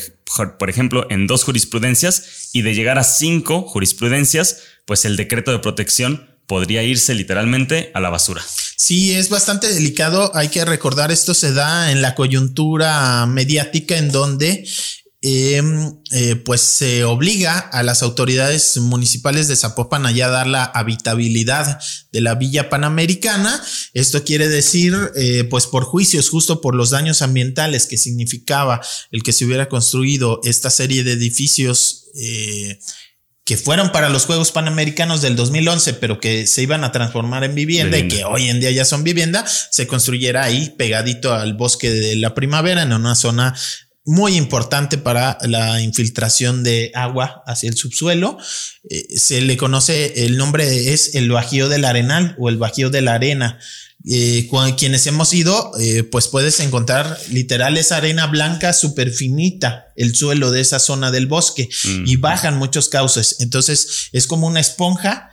[0.69, 6.27] ejemplo, en dos jurisprudencias y de llegar a cinco jurisprudencias, pues el decreto de protección
[6.47, 8.41] podría irse literalmente a la basura.
[8.75, 10.35] Sí, es bastante delicado.
[10.35, 14.67] Hay que recordar, esto se da en la coyuntura mediática en donde
[15.23, 20.63] Em, eh, pues se obliga a las autoridades municipales de Zapopan allá a dar la
[20.63, 21.79] habitabilidad
[22.11, 23.63] de la villa panamericana.
[23.93, 28.81] Esto quiere decir, eh, pues por juicios, justo por los daños ambientales que significaba
[29.11, 32.05] el que se hubiera construido esta serie de edificios.
[32.15, 32.79] Eh,
[33.43, 37.55] que fueron para los Juegos Panamericanos del 2011, pero que se iban a transformar en
[37.55, 41.89] vivienda, y que hoy en día ya son vivienda, se construyera ahí pegadito al bosque
[41.89, 43.55] de la primavera en una zona
[44.05, 48.37] muy importante para la infiltración de agua hacia el subsuelo.
[48.89, 53.01] Eh, se le conoce, el nombre es el Bajío del Arenal o el Bajío de
[53.01, 53.59] la Arena.
[54.03, 60.15] Eh, quienes hemos ido, eh, pues puedes encontrar literal esa arena blanca súper finita, el
[60.15, 61.69] suelo de esa zona del bosque
[62.05, 63.35] y bajan muchos cauces.
[63.41, 65.29] Entonces es como una esponja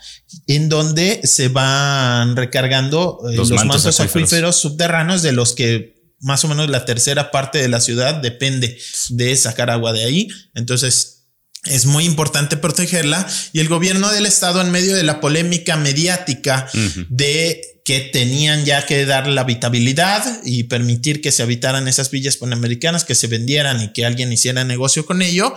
[0.47, 6.69] en donde se van recargando los, mantos, acuíferos subterráneos de los que más o menos
[6.69, 8.79] la tercera parte de la ciudad depende
[9.11, 10.29] de sacar agua de ahí.
[10.55, 11.27] Entonces,
[11.65, 16.69] es muy importante protegerla y el gobierno del estado en medio de la polémica mediática
[17.09, 22.37] de que tenían ya que dar la habitabilidad y permitir que se habitaran esas villas
[22.37, 25.55] panamericanas, que se vendieran y que alguien hiciera negocio con ello,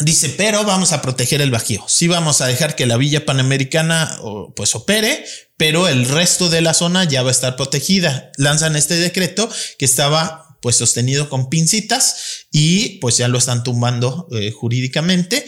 [0.00, 1.82] Dice, pero vamos a proteger el Bajío.
[1.88, 4.18] Sí vamos a dejar que la Villa Panamericana
[4.54, 5.24] pues opere,
[5.56, 8.30] pero el resto de la zona ya va a estar protegida.
[8.36, 14.28] Lanzan este decreto que estaba pues sostenido con pincitas y pues ya lo están tumbando
[14.32, 15.46] eh, jurídicamente.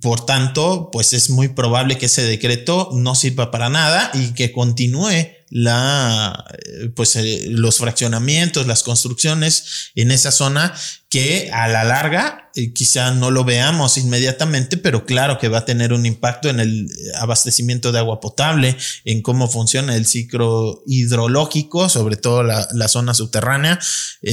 [0.00, 4.50] Por tanto, pues es muy probable que ese decreto no sirva para nada y que
[4.50, 10.74] continúe la, eh, pues, eh, los fraccionamientos, las construcciones en esa zona
[11.08, 15.64] que a la larga eh, quizá no lo veamos inmediatamente, pero claro que va a
[15.64, 21.88] tener un impacto en el abastecimiento de agua potable, en cómo funciona el ciclo hidrológico,
[21.88, 23.78] sobre todo la, zona subterránea,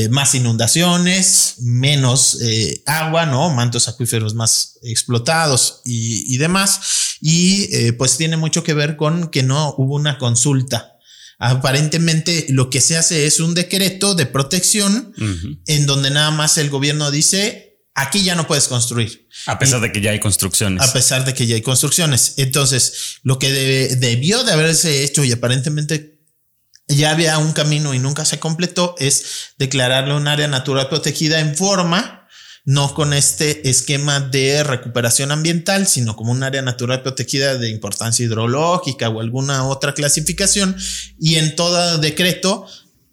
[0.09, 2.39] más inundaciones, menos
[2.85, 3.49] agua, ¿no?
[3.49, 7.17] Mantos acuíferos más explotados y, y demás.
[7.21, 10.95] Y pues tiene mucho que ver con que no hubo una consulta
[11.37, 15.13] Aparentemente lo que se hace es un decreto de protección
[15.67, 19.27] en donde nada más el gobierno dice, aquí ya no puedes construir.
[19.47, 20.83] A pesar de que ya hay construcciones.
[20.83, 22.35] A pesar de que ya hay construcciones.
[22.37, 23.51] Entonces, lo que
[23.95, 26.19] debió de haberse hecho y aparentemente
[26.87, 31.55] ya había un camino y nunca se completó es declararle un área natural protegida en
[31.55, 32.21] forma
[32.65, 38.25] no con este esquema de recuperación ambiental, sino como un área natural protegida de importancia
[38.25, 40.75] hidrológica o alguna otra clasificación.
[41.19, 42.65] Y en todo decreto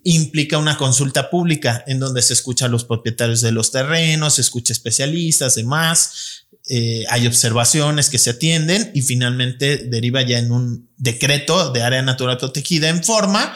[0.04, 4.40] implica una consulta pública en donde se escucha a los propietarios de los terrenos, se
[4.40, 6.46] escucha especialistas, demás.
[6.68, 12.02] Eh, hay observaciones que se atienden y finalmente deriva ya en un decreto de área
[12.02, 13.54] natural protegida en forma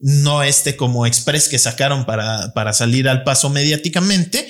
[0.00, 4.48] no este como express que sacaron para, para salir al paso mediáticamente,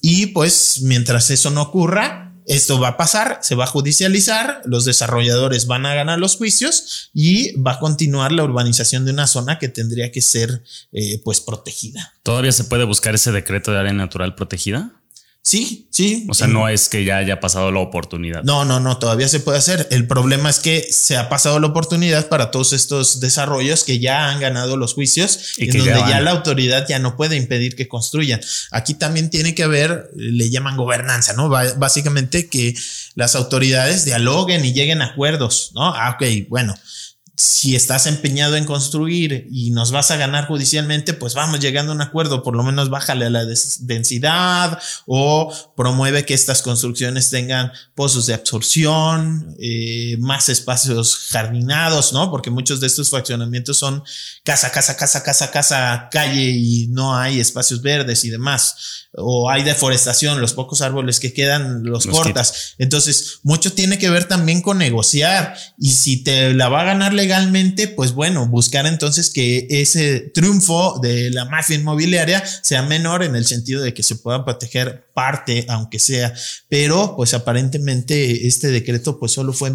[0.00, 4.84] y pues mientras eso no ocurra, esto va a pasar, se va a judicializar, los
[4.84, 9.58] desarrolladores van a ganar los juicios y va a continuar la urbanización de una zona
[9.58, 12.14] que tendría que ser eh, pues protegida.
[12.22, 14.97] ¿Todavía se puede buscar ese decreto de área natural protegida?
[15.48, 16.26] Sí, sí.
[16.28, 18.42] O sea, no es que ya haya pasado la oportunidad.
[18.42, 19.88] No, no, no, todavía se puede hacer.
[19.90, 24.28] El problema es que se ha pasado la oportunidad para todos estos desarrollos que ya
[24.28, 27.88] han ganado los juicios y en donde ya, la autoridad ya no puede impedir que
[27.88, 28.42] construyan.
[28.72, 31.48] Aquí también tiene que haber, le llaman gobernanza, ¿no?
[31.48, 32.74] Básicamente que
[33.14, 35.94] las autoridades dialoguen y lleguen a acuerdos, ¿no?
[35.94, 36.74] Ah, ok, bueno
[37.40, 41.94] si estás empeñado en construir y nos vas a ganar judicialmente, pues vamos llegando a
[41.94, 47.70] un acuerdo, por lo menos bájale a la densidad o promueve que estas construcciones tengan
[47.94, 52.28] pozos de absorción, eh, más espacios jardinados, ¿no?
[52.32, 54.02] Porque muchos de estos fraccionamientos son
[54.42, 59.62] casa, casa, casa, casa, casa, calle y no hay espacios verdes y demás o hay
[59.62, 62.74] deforestación, los pocos árboles que quedan los, cortas.
[62.78, 67.14] Entonces, mucho tiene que ver también con negociar y si te la va a ganar
[67.14, 67.27] legalmente,
[67.96, 73.46] pues bueno, buscar entonces que ese triunfo de la mafia inmobiliaria sea menor en el
[73.46, 76.34] sentido de que se pueda proteger parte, aunque sea,
[76.68, 79.72] pero pues aparentemente este decreto pues solo fue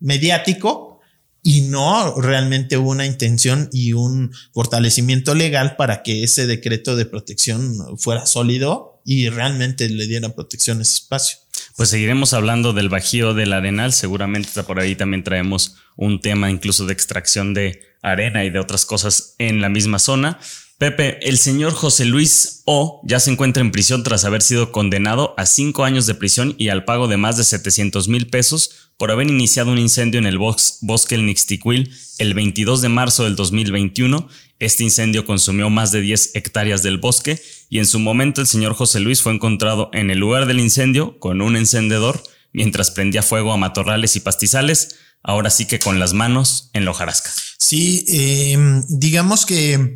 [0.00, 1.00] mediático
[1.42, 7.06] y no realmente hubo una intención y un fortalecimiento legal para que ese decreto de
[7.06, 11.38] protección fuera sólido y realmente le diera protección a ese espacio.
[11.76, 16.86] Pues seguiremos hablando del bajío del arenal, seguramente por ahí también traemos un tema incluso
[16.86, 20.38] de extracción de arena y de otras cosas en la misma zona.
[20.82, 25.32] Pepe, el señor José Luis O ya se encuentra en prisión tras haber sido condenado
[25.36, 29.12] a cinco años de prisión y al pago de más de 700 mil pesos por
[29.12, 34.26] haber iniciado un incendio en el bosque El Nixtiquil el 22 de marzo del 2021.
[34.58, 37.40] Este incendio consumió más de 10 hectáreas del bosque
[37.70, 41.16] y en su momento el señor José Luis fue encontrado en el lugar del incendio
[41.20, 46.12] con un encendedor mientras prendía fuego a matorrales y pastizales, ahora sí que con las
[46.12, 47.30] manos en la hojarasca.
[47.56, 49.94] Sí, eh, digamos que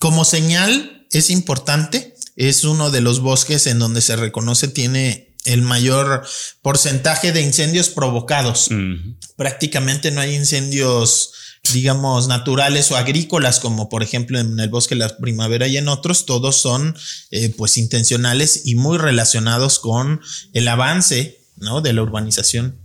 [0.00, 5.60] como señal es importante, es uno de los bosques en donde se reconoce tiene el
[5.60, 6.26] mayor
[6.62, 8.70] porcentaje de incendios provocados.
[9.36, 11.32] Prácticamente no hay incendios,
[11.74, 15.88] digamos, naturales o agrícolas, como por ejemplo en el bosque de la primavera y en
[15.88, 16.96] otros, todos son
[17.30, 20.22] eh, pues intencionales y muy relacionados con
[20.54, 21.82] el avance ¿no?
[21.82, 22.80] de la urbanización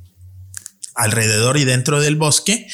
[0.95, 2.67] alrededor y dentro del bosque.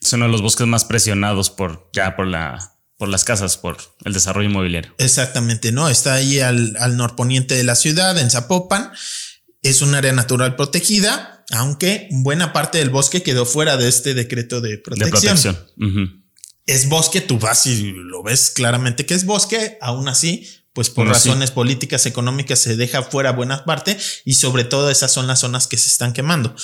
[0.00, 3.78] Son uno de los bosques más presionados por ya por la por las casas, por
[4.04, 4.92] el desarrollo inmobiliario.
[4.98, 5.88] Exactamente, ¿no?
[5.88, 8.90] Está ahí al, norponiente de la ciudad, en Zapopan.
[9.62, 14.60] Es un área natural protegida, aunque buena parte del bosque quedó fuera de este decreto
[14.60, 15.36] de protección.
[15.36, 16.24] De protección.
[16.66, 21.06] Es bosque, tú vas y lo ves claramente que es bosque, aún así, pues por
[21.06, 25.66] razones políticas, económicas se deja fuera buena parte y sobre todo esas son las zonas
[25.66, 26.54] que se están quemando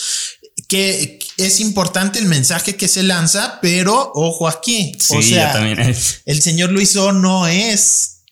[0.68, 4.96] que es importante el mensaje que se lanza, pero ojo aquí.
[5.11, 5.79] o sea, también.
[6.24, 8.22] el señor Luiso no es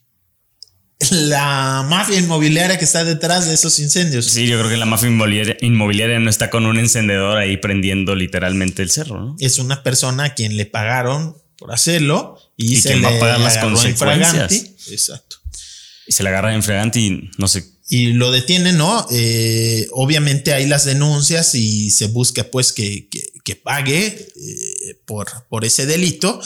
[1.11, 4.27] la mafia inmobiliaria que está detrás de esos incendios.
[4.27, 5.09] Sí, yo creo que la mafia
[5.61, 9.37] inmobiliaria, no está con un encendedor ahí prendiendo literalmente el cerro, ¿no?
[9.41, 13.41] Es una persona a quien le pagaron por hacerlo y, se le va a pagar
[13.41, 14.53] las consecuencias.
[14.91, 15.37] Exacto.
[16.07, 19.07] Y se le agarra en fregante y no sé y lo detienen, ¿no?
[19.11, 23.09] Eh, obviamente hay las denuncias y se busca pues que,
[23.45, 26.41] que, pague eh, por, por ese delito,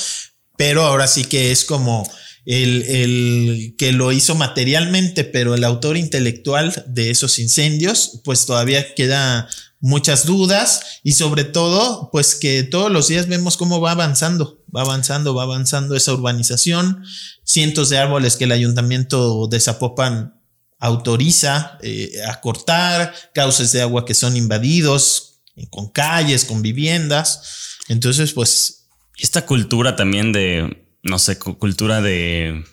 [0.56, 2.08] pero ahora sí que es como
[2.46, 8.94] el, el, que lo hizo materialmente, pero el autor intelectual de esos incendios, pues todavía
[8.94, 9.48] queda
[9.80, 14.82] muchas dudas y sobre todo, pues que todos los días vemos cómo va avanzando, va
[14.82, 17.04] avanzando, va avanzando esa urbanización,
[17.44, 20.35] cientos de árboles que el ayuntamiento de Zapopan
[20.78, 27.78] autoriza eh, a cortar cauces de agua que son invadidos con calles, con viviendas.
[27.88, 28.72] Entonces, pues...
[29.18, 32.66] Esta cultura también de, no sé, cultura de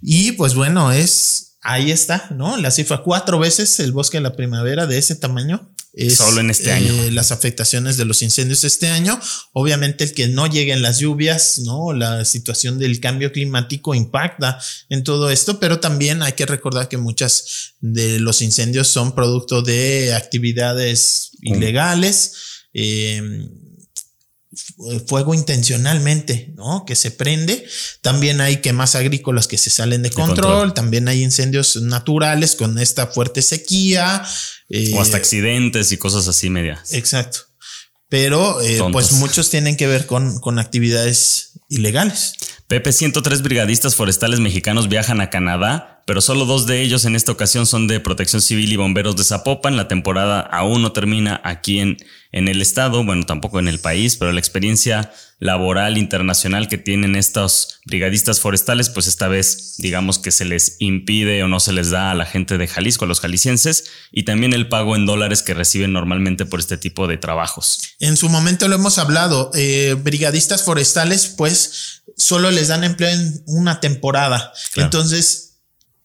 [0.02, 2.58] Y pues bueno, es ahí está, ¿no?
[2.58, 5.70] La cifra cuatro veces el bosque de la primavera de ese tamaño.
[5.94, 6.92] Es, Solo en este año.
[7.04, 9.20] Eh, las afectaciones de los incendios este año.
[9.54, 11.94] Obviamente el que no lleguen las lluvias, ¿no?
[11.94, 16.98] La situación del cambio climático impacta en todo esto, pero también hay que recordar que
[16.98, 22.34] muchas de los incendios son producto de actividades ilegales.
[22.74, 23.22] Eh,
[25.08, 26.86] fuego intencionalmente, ¿no?
[26.86, 27.66] Que se prende.
[28.02, 30.74] También hay quemas agrícolas que se salen de control.
[30.74, 34.24] También hay incendios naturales con esta fuerte sequía.
[34.94, 36.94] o hasta eh, accidentes y cosas así medias.
[36.94, 37.40] Exacto.
[38.10, 42.34] Pero eh, pues muchos tienen que ver con, con actividades ilegales.
[42.68, 47.32] Pepe, 103 brigadistas forestales mexicanos viajan a Canadá pero solo dos de ellos en esta
[47.32, 49.78] ocasión son de Protección Civil y Bomberos de Zapopan.
[49.78, 51.98] La temporada aún no termina aquí en,
[52.32, 57.16] en el estado, bueno, tampoco en el país, pero la experiencia laboral internacional que tienen
[57.16, 61.90] estos brigadistas forestales, pues esta vez digamos que se les impide o no se les
[61.90, 65.42] da a la gente de Jalisco, a los jaliscienses, y también el pago en dólares
[65.42, 67.80] que reciben normalmente por este tipo de trabajos.
[68.00, 73.44] En su momento lo hemos hablado, eh, brigadistas forestales, pues solo les dan empleo en
[73.46, 74.54] una temporada.
[74.76, 75.53] Entonces,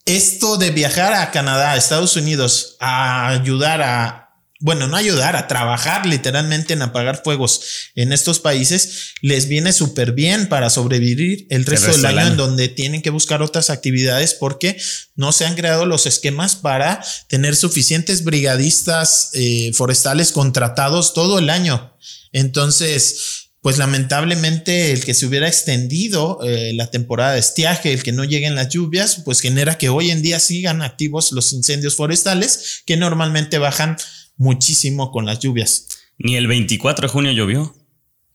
[0.09, 5.47] esto de viajar a Canadá, a Estados Unidos, a ayudar a, bueno, no ayudar, a
[5.47, 11.67] trabajar literalmente en apagar fuegos en estos países, les viene súper bien para sobrevivir el
[11.67, 14.81] resto, del año, en donde tienen que buscar otras actividades porque
[15.15, 21.51] no se han creado los esquemas para tener suficientes brigadistas eh, forestales contratados todo el
[21.51, 21.95] año.
[22.33, 28.13] Entonces, pues lamentablemente el que se hubiera extendido eh, la temporada de estiaje, el que
[28.13, 32.83] no lleguen las lluvias, pues genera que hoy en día sigan activos los incendios forestales
[32.87, 33.97] que normalmente bajan
[34.37, 35.89] muchísimo con las lluvias.
[36.19, 37.75] Ni el 24 de junio llovió.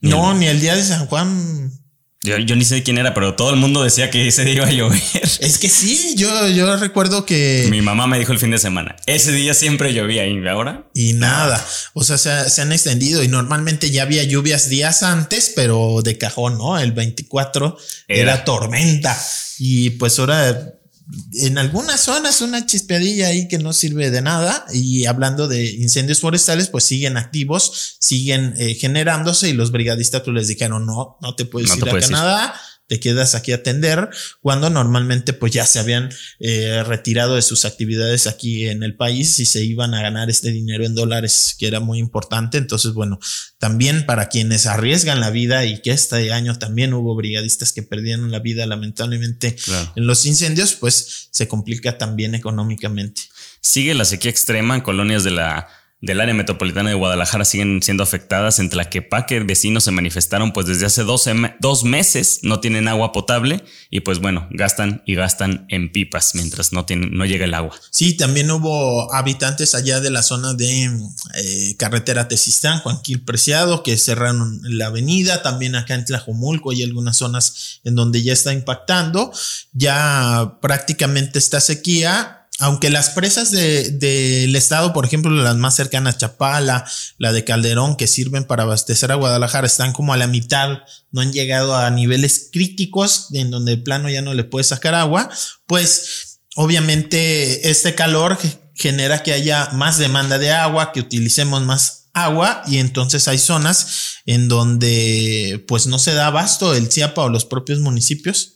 [0.01, 1.71] no, ni el día de San Juan
[2.23, 4.71] yo, ni sé quién era, pero todo el mundo decía que ese día iba a
[4.71, 5.01] llover.
[5.39, 7.67] Es que sí, yo, yo recuerdo que.
[7.69, 8.95] Mi mamá me dijo el fin de semana.
[9.05, 10.85] Ese día siempre llovía y ahora.
[10.93, 11.63] Y nada.
[11.93, 16.17] O sea, se, se han extendido y normalmente ya había lluvias días antes, pero de
[16.17, 16.79] cajón, ¿no?
[16.79, 19.17] El 24 era tormenta.
[19.59, 20.73] Y pues ahora
[21.33, 26.21] en algunas zonas una chispeadilla ahí que no sirve de nada y hablando de incendios
[26.21, 31.35] forestales pues siguen activos, siguen eh, generándose y los brigadistas pues les dijeron no, no
[31.35, 32.55] te puedes ir a Canadá
[32.93, 34.07] te quedas aquí a atender,
[34.39, 39.39] cuando normalmente pues ya se habían eh, retirado de sus actividades aquí en el país
[39.39, 42.59] y se iban a ganar este dinero en dólares, que era muy importante.
[42.59, 43.17] Entonces, bueno,
[43.57, 48.29] también para quienes arriesgan la vida y que este año también hubo brigadistas que perdieron
[48.29, 49.55] la vida lamentablemente
[49.95, 53.23] en los incendios, pues se complica también económicamente.
[53.59, 55.67] Sigue la sequía extrema en colonias de la
[56.03, 58.59] del área metropolitana de Guadalajara siguen siendo afectadas.
[58.59, 64.01] En Tlaquepaque, vecinos se manifestaron, pues desde hace dos, meses no tienen agua potable y
[64.01, 67.73] pues bueno, gastan y gastan en pipas mientras no, tienen, no llega el agua.
[67.89, 70.91] Sí, también hubo habitantes allá de la zona de
[71.35, 75.41] eh, carretera Tesistán, Juanquil Preciado, que cerraron la avenida.
[75.41, 79.31] También acá en Tlajumulco hay algunas zonas en donde ya está impactando.
[79.71, 86.85] Ya prácticamente esta sequía aunque las presas del estado, por ejemplo, las más cercanas, Chapala,
[87.17, 90.79] la de Calderón, que sirven para abastecer a Guadalajara, están como a la mitad,
[91.11, 94.93] no han llegado a niveles críticos en donde el plano ya no le puede sacar
[94.93, 95.29] agua,
[95.65, 98.37] pues obviamente este calor
[98.75, 104.21] genera que haya más demanda de agua, que utilicemos más agua y entonces hay zonas
[104.25, 108.53] en donde pues no se da abasto el CIAPA o los propios municipios.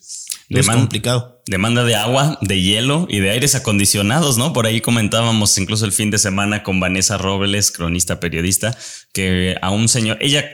[0.49, 4.53] Es complicado demanda de agua, de hielo y de aires acondicionados, ¿no?
[4.53, 8.77] Por ahí comentábamos incluso el fin de semana con Vanessa Robles, cronista periodista,
[9.13, 10.45] que a un señor, ella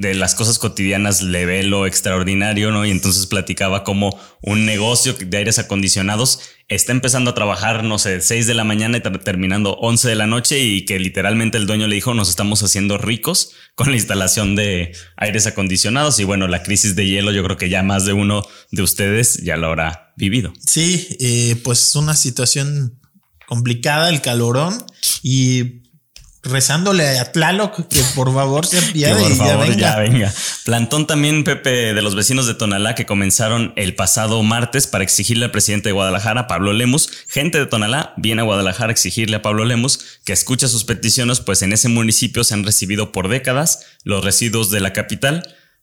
[0.00, 2.86] de las cosas cotidianas le ve lo extraordinario, ¿no?
[2.86, 8.22] Y entonces platicaba como un negocio de aires acondicionados está empezando a trabajar, no sé,
[8.22, 11.86] 6 de la mañana y terminando 11 de la noche y que literalmente el dueño
[11.86, 16.18] le dijo, nos estamos haciendo ricos con la instalación de aires acondicionados.
[16.18, 19.42] Y bueno, la crisis de hielo yo creo que ya más de uno de ustedes
[19.42, 20.52] ya lo habrá vivido.
[20.64, 22.98] Sí, eh, pues una situación
[23.46, 24.82] complicada, el calorón
[25.22, 25.89] y
[26.42, 30.32] rezándole a Tlaloc que por favor se apiade por favor, ya venga.
[30.64, 35.44] Plantón también, Pepe, de los vecinos de Tonalá que comenzaron el pasado martes para exigirle
[35.44, 37.10] al presidente de Guadalajara, Pablo Lemus.
[37.28, 41.40] Gente de Tonalá viene a Guadalajara a exigirle a Pablo Lemus que escuche sus peticiones,
[41.40, 45.42] pues en ese municipio se han recibido por décadas los residuos de la capital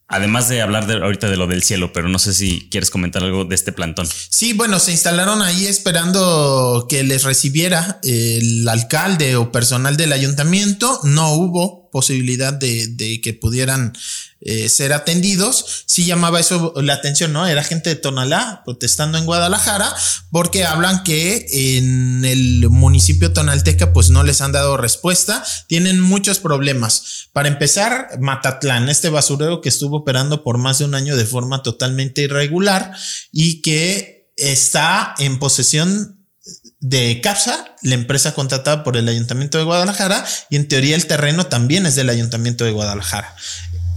[0.10, 3.24] Además de hablar de, ahorita de lo del cielo, pero no sé si quieres comentar
[3.24, 4.08] algo de este plantón.
[4.30, 11.02] Sí, bueno, se instalaron ahí esperando que les recibiera el alcalde o personal del ayuntamiento.
[11.04, 13.94] No hubo posibilidad de, que pudieran
[14.42, 15.84] eh, ser atendidos.
[15.86, 17.48] Sí llamaba eso la atención, ¿no?
[17.48, 19.94] Era gente de Tonalá protestando en Guadalajara
[20.32, 25.44] porque hablan que en el municipio tonalteca pues no les han dado respuesta.
[25.68, 27.30] Tienen muchos problemas.
[27.34, 31.64] Para empezar, Matatlán, este basurero que estuvo operando por más de un año de forma
[31.64, 32.92] totalmente irregular
[33.32, 36.17] y que está en posesión
[36.80, 41.48] de CAPSA, la empresa contratada por el Ayuntamiento de Guadalajara, y en teoría el terreno
[41.48, 43.36] también es del Ayuntamiento de Guadalajara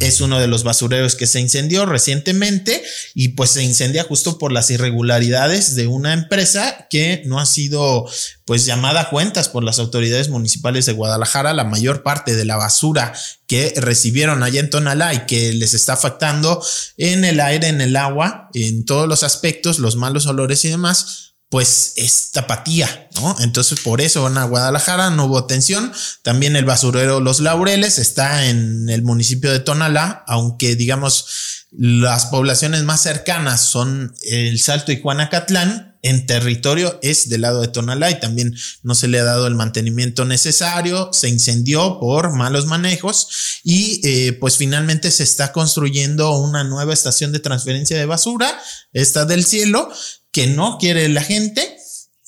[0.00, 2.82] es uno de los basureros que se incendió recientemente
[3.14, 8.08] y pues se incendia justo por las irregularidades de una empresa que no ha sido
[8.46, 11.52] pues llamada a cuentas por las autoridades municipales de Guadalajara.
[11.52, 13.12] La mayor parte de la basura
[13.46, 16.64] que recibieron allá en Tonalá y que les está afectando
[16.96, 21.29] en el aire, en el agua, en todos los aspectos, los malos olores y demás,
[21.50, 23.36] pues es tapatía, ¿no?
[23.40, 25.92] Entonces por eso van a Guadalajara, no hubo atención.
[26.22, 32.84] También el basurero Los Laureles está en el municipio de Tonalá, aunque digamos las poblaciones
[32.84, 38.20] más cercanas son el Salto y Juanacatlán, en territorio es del lado de Tonalá y
[38.20, 44.00] también no se le ha dado el mantenimiento necesario, se incendió por malos manejos y
[44.04, 48.58] eh, pues finalmente se está construyendo una nueva estación de transferencia de basura,
[48.92, 49.90] esta del cielo,
[50.32, 51.76] que no quiere la gente,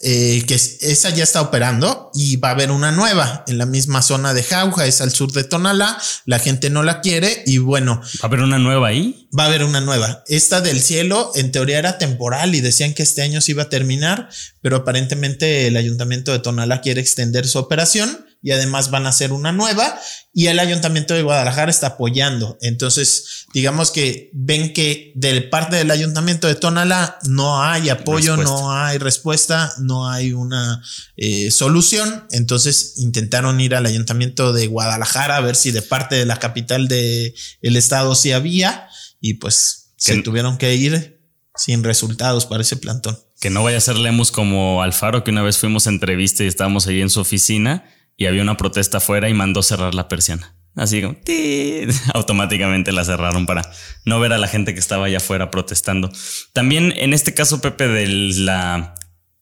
[0.05, 4.03] eh, que esa ya está operando y va a haber una nueva en la misma
[4.03, 8.01] zona de Jauja, es al sur de Tonalá, la gente no la quiere y bueno.
[8.01, 9.29] ¿Va a haber una nueva ahí?
[9.39, 10.25] Va a haber una nueva.
[10.27, 13.69] Esta del cielo en teoría era temporal y decían que este año se iba a
[13.69, 14.29] terminar,
[14.61, 19.33] pero aparentemente el ayuntamiento de Tonalá quiere extender su operación y además van a hacer
[19.33, 19.99] una nueva
[20.35, 22.59] y el ayuntamiento de Guadalajara está apoyando.
[22.61, 28.73] Entonces, digamos que ven que de parte del ayuntamiento de Tonalá no hay apoyo, no
[28.73, 30.83] hay respuesta, no hay una
[31.17, 32.27] eh, solución.
[32.31, 36.89] Entonces intentaron ir al ayuntamiento de Guadalajara a ver si de parte de la capital
[36.89, 38.89] del el estado sí había
[39.21, 41.21] y pues se tuvieron que ir
[41.55, 43.19] sin resultados para ese plantón.
[43.41, 46.47] Que no vaya a ser Lemus como Alfaro, que una vez fuimos a entrevista y
[46.49, 47.85] estábamos ahí en su oficina
[48.23, 50.55] y había una protesta afuera y mandó cerrar la persiana.
[50.77, 51.17] Así como
[52.15, 53.69] automáticamente la cerraron para
[54.05, 56.11] no ver a la gente que estaba allá afuera protestando.
[56.53, 58.95] También en este caso, Pepe, de la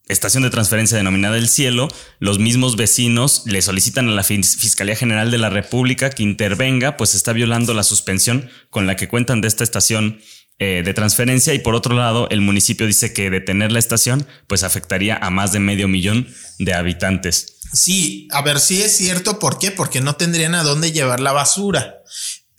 [0.08, 1.88] estación de transferencia denominada El Cielo,
[2.20, 7.14] los mismos vecinos le solicitan a la Fiscalía General de la República que intervenga, pues
[7.14, 10.20] está violando la suspensión con la que cuentan de esta estación
[10.58, 14.62] eh, de transferencia y por otro lado el municipio dice que detener la estación pues
[14.62, 16.28] afectaría a más de medio millón
[16.58, 17.59] de habitantes.
[17.72, 19.38] Sí, a ver si es cierto.
[19.38, 19.70] ¿Por qué?
[19.70, 22.02] Porque no tendrían a dónde llevar la basura.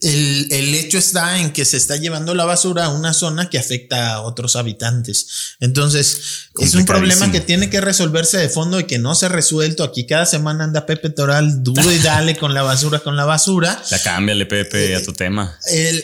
[0.02, 4.14] El, hecho está en que se está llevando la basura a una zona que afecta
[4.14, 5.56] a otros habitantes.
[5.60, 9.30] Entonces, es un problema que tiene que resolverse de fondo y que no se ha
[9.30, 9.84] resuelto.
[9.84, 13.80] Aquí cada semana anda Pepe Toral duro y dale con la basura, con la basura.
[13.90, 15.56] Ya cámbiale, Pepe, a tu tema.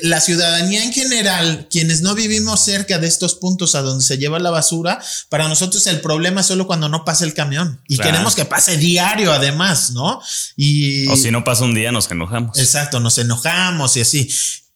[0.03, 4.37] la ciudadanía en general, quienes no vivimos cerca de estos puntos a donde se lleva
[4.37, 7.79] la basura, para nosotros el problema es solo cuando no pasa el camión.
[7.87, 10.21] Y queremos que pase diario, además, ¿no?
[10.55, 11.07] Y.
[11.07, 12.59] O si no pasa un día, nos enojamos.
[12.59, 14.29] Exacto, nos enojamos y así.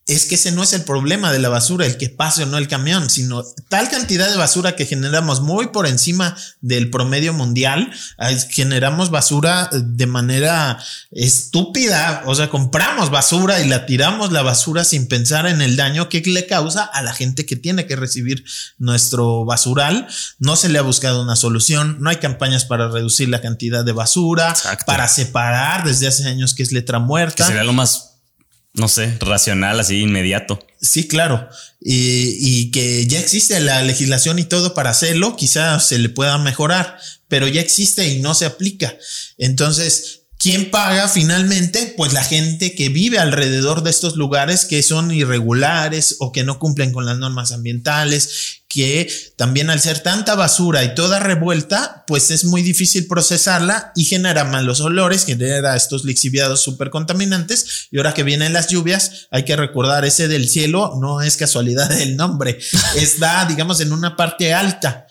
[0.07, 2.57] Es que ese no es el problema de la basura, el que pase o no
[2.57, 7.89] el camión, sino tal cantidad de basura que generamos muy por encima del promedio mundial.
[8.49, 12.24] Generamos basura de manera estúpida.
[12.26, 16.22] O sea, compramos basura y la tiramos la basura sin pensar en el daño que
[16.22, 18.43] le causa a la gente que tiene que recibir
[18.80, 20.07] nuestro basural.
[20.39, 21.97] No se le ha buscado una solución.
[22.01, 24.55] No hay campañas para reducir la cantidad de basura,
[24.86, 27.43] para separar desde hace años que es letra muerta.
[27.45, 28.11] Que sería lo más
[28.74, 30.59] no sé, racional, así inmediato.
[30.82, 31.47] Sí, claro.
[31.80, 36.97] Y, que ya existe la legislación y todo para hacerlo, quizás se le pueda mejorar,
[37.28, 38.95] pero ya existe y no se aplica.
[39.38, 41.93] Entonces, ¿Quién paga finalmente?
[41.95, 46.57] Pues la gente que vive alrededor de estos lugares que son irregulares o que no
[46.57, 52.31] cumplen con las normas ambientales, que también al ser tanta basura y toda revuelta, pues
[52.31, 57.89] es muy difícil procesarla y genera malos olores, genera estos lixiviados súper contaminantes.
[57.91, 61.89] Y ahora que vienen las lluvias, hay que recordar ese del cielo, no es casualidad
[61.89, 62.57] del nombre,
[62.95, 65.05] está, digamos, en una parte alta.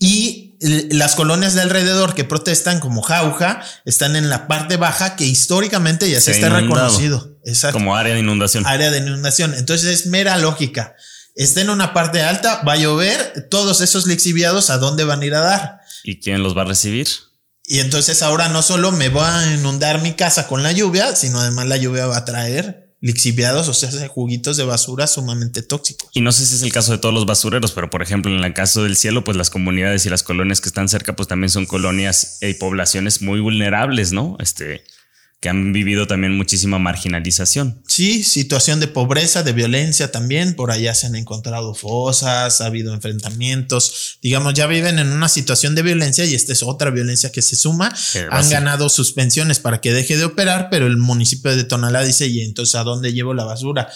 [0.00, 5.24] Y las colonias de alrededor que protestan como Jauja están en la parte baja que
[5.24, 7.38] históricamente ya se, está reconocido.
[7.72, 8.66] Como área de inundación.
[8.66, 9.54] Área de inundación.
[9.54, 10.96] Entonces es mera lógica.
[11.34, 15.26] Está en una parte alta, va a llover, todos esos lixiviados a dónde van a
[15.26, 15.80] ir a dar.
[16.02, 17.08] ¿Y quién los va a recibir?
[17.64, 21.38] Y entonces ahora no solo me va a inundar mi casa con la lluvia, sino
[21.38, 26.10] además la lluvia va a traer lixiviados, o sea, juguitos de basura sumamente tóxicos.
[26.14, 28.42] Y no sé si es el caso de todos los basureros, pero por ejemplo, en
[28.42, 31.50] el caso del cielo, pues las comunidades y las colonias que están cerca, pues también
[31.50, 34.36] son colonias y poblaciones muy vulnerables, ¿no?
[34.40, 34.84] Este,
[35.40, 37.80] que han vivido también muchísima marginalización.
[37.86, 40.56] Sí, situación de pobreza, de violencia también.
[40.56, 44.18] Por allá se han encontrado fosas, ha habido enfrentamientos.
[44.20, 47.54] Digamos, ya viven en una situación de violencia y esta es otra violencia que se
[47.54, 47.94] suma.
[48.30, 52.40] han ganado suspensiones para que deje de operar, pero el municipio de Tonalá dice, ¿y
[52.40, 53.88] entonces a dónde llevo la basura?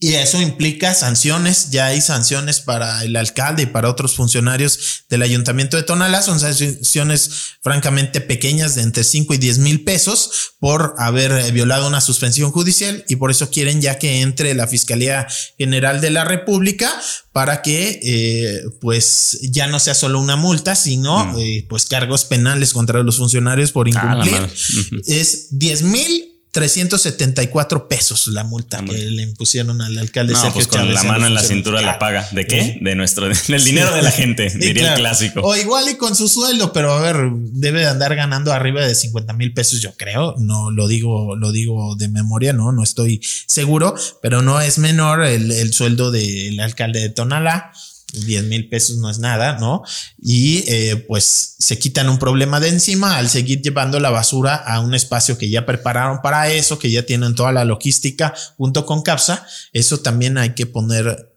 [0.00, 5.22] Y eso implica sanciones, ya hay sanciones para el alcalde y para otros funcionarios del
[5.22, 7.30] ayuntamiento de Tonalá, son sanciones
[7.62, 12.52] francamente pequeñas de entre 5 y 10 mil pesos por haber eh, violado una suspensión
[12.52, 13.04] judicial.
[13.08, 15.26] Y por eso quieren ya que entre la Fiscalía
[15.58, 16.90] General de la República
[17.32, 21.38] para que eh, pues ya no sea solo una multa, sino mm.
[21.38, 25.02] eh, pues cargos penales contra los funcionarios por ah, incumplir.
[25.06, 30.94] es 10 mil 374 pesos la multa que le impusieron al alcalde no, pues con
[30.94, 32.26] la mano en la cintura la paga.
[32.32, 32.78] ¿De qué?
[32.80, 35.42] De nuestro, del dinero de la gente, diría el clásico.
[35.42, 38.94] O igual y con su sueldo, pero a ver, debe de andar ganando arriba de
[38.94, 40.34] 50 mil pesos, yo creo.
[40.38, 45.24] No lo digo, lo digo de memoria, no, no estoy seguro, pero no es menor
[45.24, 47.70] el, el sueldo del alcalde de Tonalá.
[48.12, 49.82] 10 mil pesos no es nada, ¿no?
[50.18, 54.80] Y eh, pues se quitan un problema de encima al seguir llevando la basura a
[54.80, 59.02] un espacio que ya prepararon para eso, que ya tienen toda la logística junto con
[59.02, 59.46] CAPSA.
[59.72, 61.34] Eso también hay que poner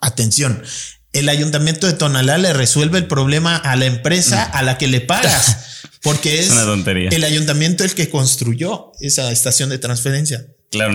[0.00, 0.62] atención.
[1.12, 4.56] El ayuntamiento de Tonalá le resuelve el problema a la empresa mm.
[4.56, 5.56] a la que le pagas,
[6.02, 10.46] porque es el ayuntamiento el que construyó esa estación de transferencia.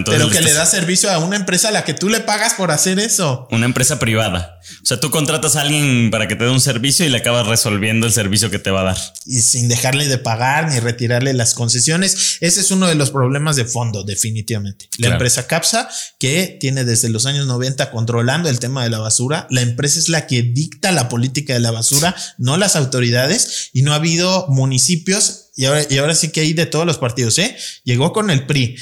[0.06, 2.72] Pero que le da servicio a una empresa a la que tú le pagas por
[2.72, 3.48] hacer eso.
[3.52, 4.60] Una empresa privada.
[4.84, 7.48] O sea, tú contratas a alguien para que te dé un servicio y le acabas
[7.48, 8.98] resolviendo el servicio que te va a dar.
[9.26, 12.38] Y sin dejarle de pagar ni retirarle las concesiones.
[12.42, 14.90] Ese es uno de los problemas de fondo, definitivamente.
[14.98, 19.48] La empresa CAPSA, que tiene desde los años 90 controlando el tema de la basura.
[19.50, 23.70] La empresa es la que dicta la política de la basura, no las autoridades.
[23.74, 26.98] Y no ha habido municipios y ahora, y ahora sí que hay de todos los
[26.98, 27.54] partidos, ¿eh?
[27.84, 28.78] Llegó con el PRI,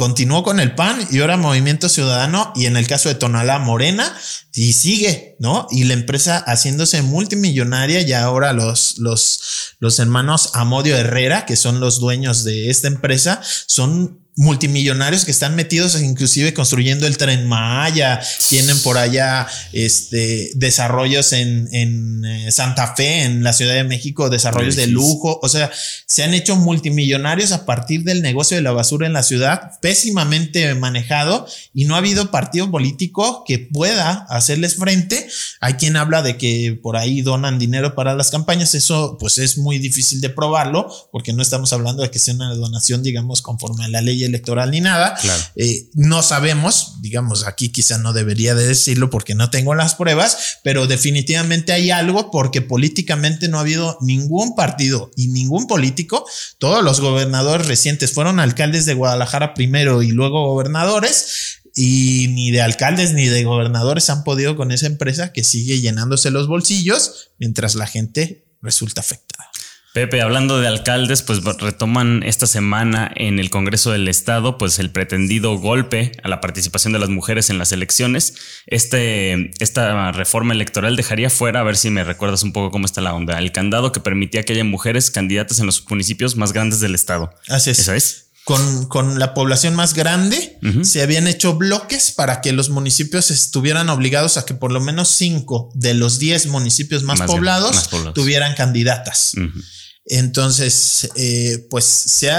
[0.00, 4.10] continuó con el PAN y ahora Movimiento Ciudadano y en el caso de Tonalá Morena
[4.54, 5.66] y sigue, ¿no?
[5.70, 11.80] Y la empresa haciéndose multimillonaria y ahora los, los, los hermanos Amodio Herrera, que son
[11.80, 18.22] los dueños de esta empresa, son multimillonarios que están metidos inclusive construyendo el tren Maya,
[18.48, 24.30] tienen por allá este, desarrollos en, en eh, Santa Fe, en la Ciudad de México,
[24.30, 25.70] desarrollos de lujo, o sea,
[26.06, 30.74] se han hecho multimillonarios a partir del negocio de la basura en la ciudad, pésimamente
[30.74, 35.28] manejado y no ha habido partido político que pueda hacerles frente.
[35.60, 39.58] Hay quien habla de que por ahí donan dinero para las campañas, eso pues es
[39.58, 43.84] muy difícil de probarlo porque no estamos hablando de que sea una donación, digamos, conforme
[43.84, 45.16] a la ley electoral ni nada.
[45.56, 50.58] Eh, no sabemos, digamos, aquí quizá no debería de decirlo porque no tengo las pruebas,
[50.64, 56.24] pero definitivamente hay algo porque políticamente no ha habido ningún partido y ningún político.
[56.58, 62.62] Todos los gobernadores recientes fueron alcaldes de Guadalajara primero y luego gobernadores y ni de
[62.62, 67.74] alcaldes ni de gobernadores han podido con esa empresa que sigue llenándose los bolsillos mientras
[67.74, 69.49] la gente resulta afectada.
[69.92, 74.90] Pepe, hablando de alcaldes, pues retoman esta semana en el Congreso del Estado, pues el
[74.90, 78.34] pretendido golpe a la participación de las mujeres en las elecciones.
[78.66, 83.00] Este, esta reforma electoral dejaría fuera, a ver si me recuerdas un poco cómo está
[83.00, 86.78] la onda, el candado que permitía que haya mujeres candidatas en los municipios más grandes
[86.78, 87.34] del Estado.
[87.48, 87.80] Así es.
[87.80, 88.29] ¿Eso es?
[88.44, 93.90] Con, con, la población más grande, se habían hecho bloques para que los municipios estuvieran
[93.90, 99.34] obligados a que por lo menos cinco de los diez municipios más, poblados, tuvieran candidatas.
[100.06, 102.32] Entonces, eh, pues se,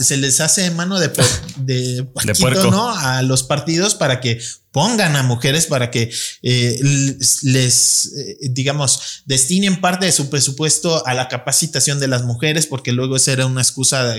[0.00, 1.08] se les hace mano de,
[1.58, 2.06] de,
[2.70, 2.90] ¿no?
[2.90, 4.40] A los partidos para que
[4.72, 6.10] pongan a mujeres para que
[6.42, 6.80] eh,
[7.42, 12.90] les, eh, digamos, destinen parte de su presupuesto a la capacitación de las mujeres, porque
[12.90, 14.16] luego esa era una excusa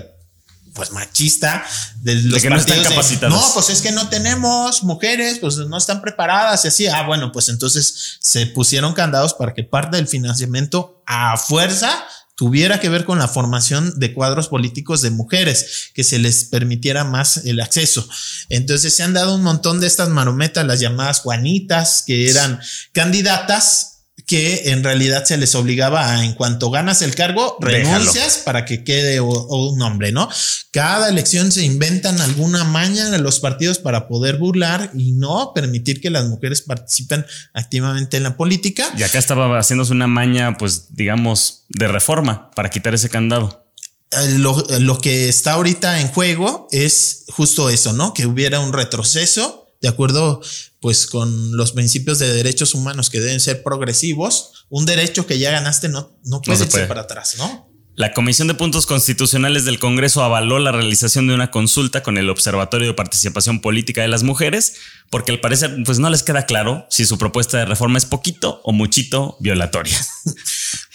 [0.73, 1.63] pues machista
[2.01, 3.33] de los que no están capacitados.
[3.33, 6.87] no, pues es que no tenemos mujeres, pues no están preparadas y así.
[6.87, 12.05] Ah, bueno, pues entonces se pusieron candados para que parte del financiamiento a fuerza
[12.35, 17.03] tuviera que ver con la formación de cuadros políticos de mujeres, que se les permitiera
[17.03, 18.07] más el acceso.
[18.49, 22.59] Entonces se han dado un montón de estas marometas, las llamadas Juanitas, que eran
[22.91, 23.92] candidatas
[24.25, 28.83] que en realidad se les obligaba a en cuanto ganas el cargo, renuncias para que
[28.83, 30.29] quede un hombre, ¿no?
[30.71, 36.01] Cada elección se inventan alguna maña en los partidos para poder burlar y no permitir
[36.01, 38.91] que las mujeres participen activamente en la política.
[38.97, 43.65] Y acá estaba haciéndose una maña, pues digamos, de reforma para quitar ese candado.
[44.11, 48.13] Eh, lo, lo que está ahorita en juego es justo eso, ¿no?
[48.13, 50.41] Que hubiera un retroceso de acuerdo
[50.79, 55.51] pues con los principios de derechos humanos que deben ser progresivos, un derecho que ya
[55.51, 57.69] ganaste no, no puede irse para atrás, ¿no?
[57.95, 62.29] La Comisión de Puntos Constitucionales del Congreso avaló la realización de una consulta con el
[62.29, 64.75] Observatorio de Participación Política de las Mujeres,
[65.11, 68.61] porque al parecer pues no les queda claro si su propuesta de reforma es poquito
[68.63, 69.97] o muchito violatoria.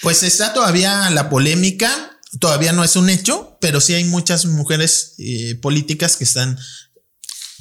[0.01, 5.15] Pues está todavía la polémica, todavía no es un hecho, pero sí hay muchas mujeres
[5.19, 6.57] eh, políticas que están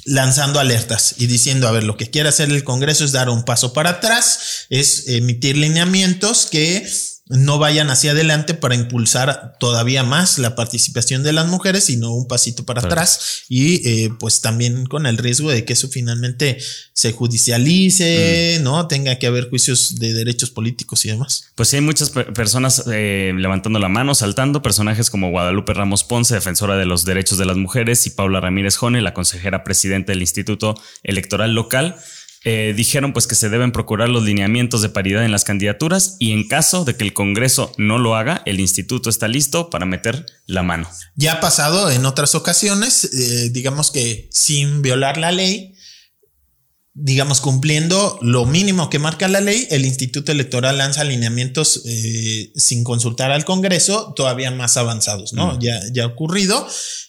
[0.08, 3.44] lanzando alertas y diciendo, a ver, lo que quiere hacer el Congreso es dar un
[3.44, 6.88] paso para atrás, es emitir lineamientos que
[7.28, 12.26] no vayan hacia adelante para impulsar todavía más la participación de las mujeres, sino un
[12.26, 16.58] pasito para atrás y eh, pues también con el riesgo de que eso finalmente
[16.92, 18.62] se judicialice, mm.
[18.62, 18.88] ¿no?
[18.88, 21.50] Tenga que haber juicios de derechos políticos y demás.
[21.54, 26.34] Pues sí, hay muchas personas eh, levantando la mano, saltando, personajes como Guadalupe Ramos Ponce,
[26.34, 30.22] defensora de los derechos de las mujeres, y Paula Ramírez Jone, la consejera presidenta del
[30.22, 31.96] Instituto Electoral Local
[32.44, 36.32] eh, dijeron pues que se deben procurar los lineamientos de paridad en las candidaturas y
[36.32, 40.26] en caso de que el Congreso no lo haga, el instituto está listo para meter
[40.46, 40.88] la mano.
[41.16, 45.74] Ya ha pasado en otras ocasiones, eh, digamos que sin violar la ley,
[47.00, 52.82] digamos, cumpliendo lo mínimo que marca la ley, el Instituto Electoral lanza alineamientos eh, sin
[52.82, 55.54] consultar al Congreso, todavía más avanzados, ¿no?
[55.54, 55.60] Mm.
[55.60, 56.66] Ya, ya ha ocurrido.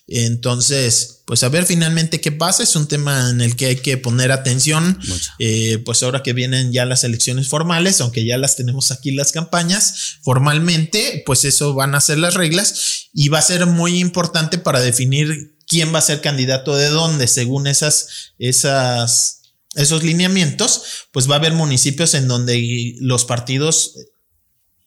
[0.08, 2.62] Entonces, pues a ver finalmente qué pasa.
[2.62, 5.00] Es un tema en el que hay que poner atención.
[5.40, 9.32] Eh, pues ahora que vienen ya las elecciones formales, aunque ya las tenemos aquí las
[9.32, 14.60] campañas, formalmente, pues eso van a ser las reglas y va a ser muy importante
[14.60, 19.39] para definir quién va a ser candidato de dónde, según esas, esas
[19.76, 23.94] esos lineamientos, pues va a haber municipios en donde los partidos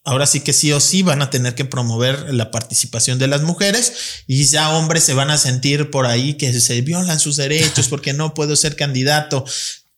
[0.05, 3.43] ahora sí que sí o sí van a tener que promover la participación de las
[3.43, 7.89] mujeres y ya hombres se van a sentir por ahí que se violan sus derechos
[7.89, 9.45] porque no puedo ser candidato.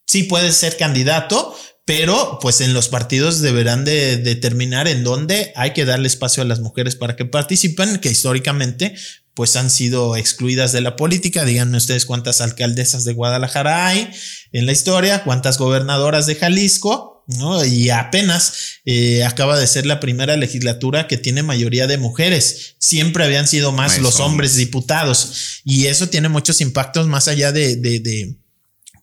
[0.06, 1.56] Sí puedes ser candidato,
[1.86, 6.46] pero pues en los partidos deberán de determinar en dónde hay que darle espacio a
[6.46, 8.94] las mujeres para que participen, que históricamente
[9.32, 11.44] pues han sido excluidas de la política.
[11.44, 14.10] Díganme ustedes cuántas alcaldesas de Guadalajara hay
[14.54, 17.64] en la historia, cuántas gobernadoras de Jalisco, ¿no?
[17.64, 22.76] Y apenas eh, acaba de ser la primera legislatura que tiene mayoría de mujeres.
[22.78, 25.60] Siempre habían sido más los hombres diputados.
[25.64, 28.36] Y eso tiene muchos impactos más allá de, de, de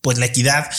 [0.00, 0.70] pues la equidad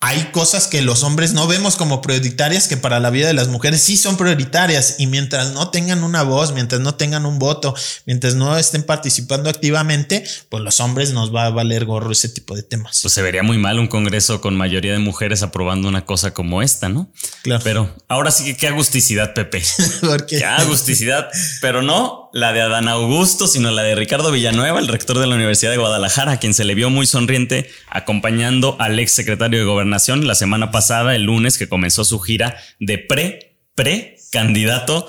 [0.00, 3.48] hay cosas que los hombres no vemos como prioritarias que para la vida de las
[3.48, 7.74] mujeres sí son prioritarias y mientras no tengan una voz, mientras no tengan un voto,
[8.06, 12.54] mientras no estén participando activamente, pues los hombres nos va a valer gorro ese tipo
[12.54, 13.00] de temas.
[13.02, 16.62] Pues se vería muy mal un congreso con mayoría de mujeres aprobando una cosa como
[16.62, 17.10] esta, ¿no?
[17.42, 17.64] Claro.
[17.64, 19.64] Pero ahora sí que qué agusticidad, Pepe.
[20.00, 21.28] Porque qué agusticidad,
[21.60, 25.34] pero no la de Adán Augusto, sino la de Ricardo Villanueva, el rector de la
[25.34, 29.64] Universidad de Guadalajara, a quien se le vio muy sonriente acompañando al ex secretario de
[29.64, 35.08] Gobernación la semana pasada, el lunes, que comenzó su gira de pre, pre candidato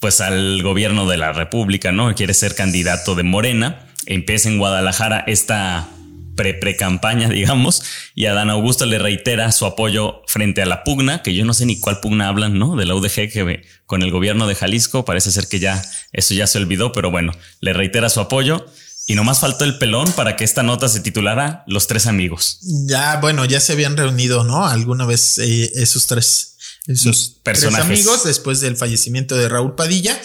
[0.00, 2.14] pues al gobierno de la República, ¿no?
[2.14, 3.86] Quiere ser candidato de Morena.
[4.06, 5.88] Empieza en Guadalajara esta
[6.36, 7.82] pre-pre-campaña, digamos,
[8.14, 11.66] y Adán Augusto le reitera su apoyo frente a la pugna, que yo no sé
[11.66, 12.76] ni cuál pugna hablan, ¿no?
[12.76, 15.82] De la UDG que con el gobierno de Jalisco, parece ser que ya
[16.12, 18.66] eso ya se olvidó, pero bueno, le reitera su apoyo
[19.06, 22.58] y nomás faltó el pelón para que esta nota se titulara Los tres amigos.
[22.60, 24.66] Ya, bueno, ya se habían reunido, ¿no?
[24.66, 27.86] Alguna vez eh, esos tres, esos Personajes.
[27.86, 30.20] tres amigos después del fallecimiento de Raúl Padilla.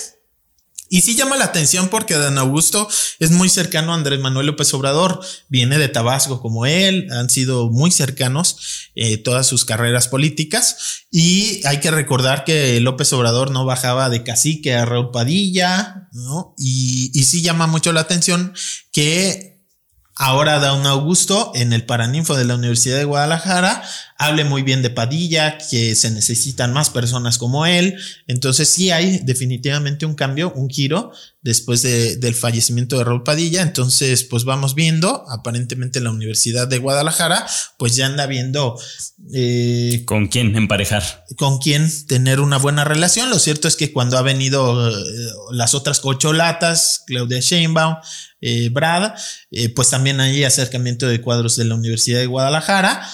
[0.94, 2.88] Y sí llama la atención porque Dan Augusto
[3.18, 7.72] es muy cercano a Andrés Manuel López Obrador, viene de Tabasco como él, han sido
[7.72, 13.66] muy cercanos eh, todas sus carreras políticas y hay que recordar que López Obrador no
[13.66, 16.54] bajaba de cacique a Raúl Padilla, ¿no?
[16.60, 18.54] Y, y sí llama mucho la atención
[18.92, 19.53] que
[20.16, 23.84] Ahora da un Augusto en el Paraninfo de la Universidad de Guadalajara
[24.18, 27.98] hable muy bien de Padilla, que se necesitan más personas como él.
[28.28, 31.12] Entonces sí hay definitivamente un cambio, un giro
[31.42, 33.62] después del fallecimiento de Raúl Padilla.
[33.62, 37.46] Entonces pues vamos viendo, aparentemente la Universidad de Guadalajara
[37.78, 38.80] pues ya anda viendo...
[39.34, 41.26] Eh, ¿Con quién emparejar?
[41.38, 43.30] Con quién tener una buena relación.
[43.30, 44.94] Lo cierto es que cuando ha venido eh,
[45.52, 47.96] las otras cocholatas, Claudia Sheinbaum,
[48.46, 49.14] eh, Brad,
[49.52, 53.08] eh, pues también hay acercamiento de cuadros de la Universidad de Guadalajara.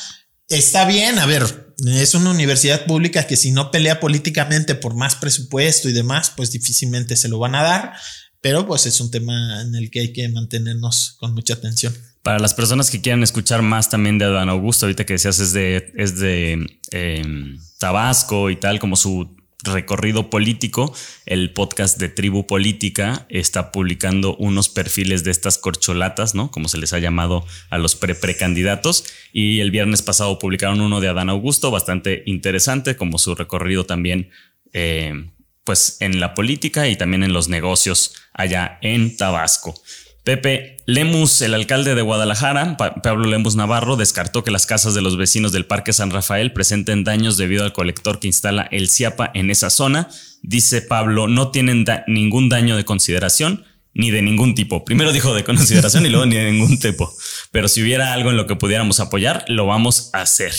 [0.47, 5.13] Está bien, a ver, es una universidad pública que si no pelea políticamente por más
[5.15, 7.93] presupuesto y demás, pues difícilmente se lo van a dar,
[8.41, 11.95] pero pues es un tema en el que hay que mantenernos con mucha atención.
[12.23, 15.53] Para las personas que quieran escuchar más también de Adán Augusto, ahorita que decías es
[15.53, 20.93] de, es de em, Tabasco y tal, como su recorrido político,
[21.25, 26.49] el podcast de Tribu Política está publicando unos perfiles de estas corcholatas, ¿no?
[26.49, 29.03] Como se les ha llamado a los pre-precandidatos.
[29.33, 34.29] Y el viernes pasado publicaron uno de Adán Augusto, bastante interesante, como su recorrido también,
[34.71, 35.29] eh,
[35.65, 39.75] pues en la política y también en los negocios allá en Tabasco.
[40.23, 45.17] Pepe Lemus, el alcalde de Guadalajara, Pablo Lemus Navarro, descartó que las casas de los
[45.17, 49.49] vecinos del Parque San Rafael presenten daños debido al colector que instala el CIAPA en
[49.49, 50.09] esa zona.
[50.41, 54.85] Dice Pablo, no tienen ningún daño de consideración ni de ningún tipo.
[54.85, 57.13] Primero dijo de consideración y luego ni de ningún tipo.
[57.51, 60.53] Pero si hubiera algo en lo que pudiéramos apoyar, lo vamos a hacer.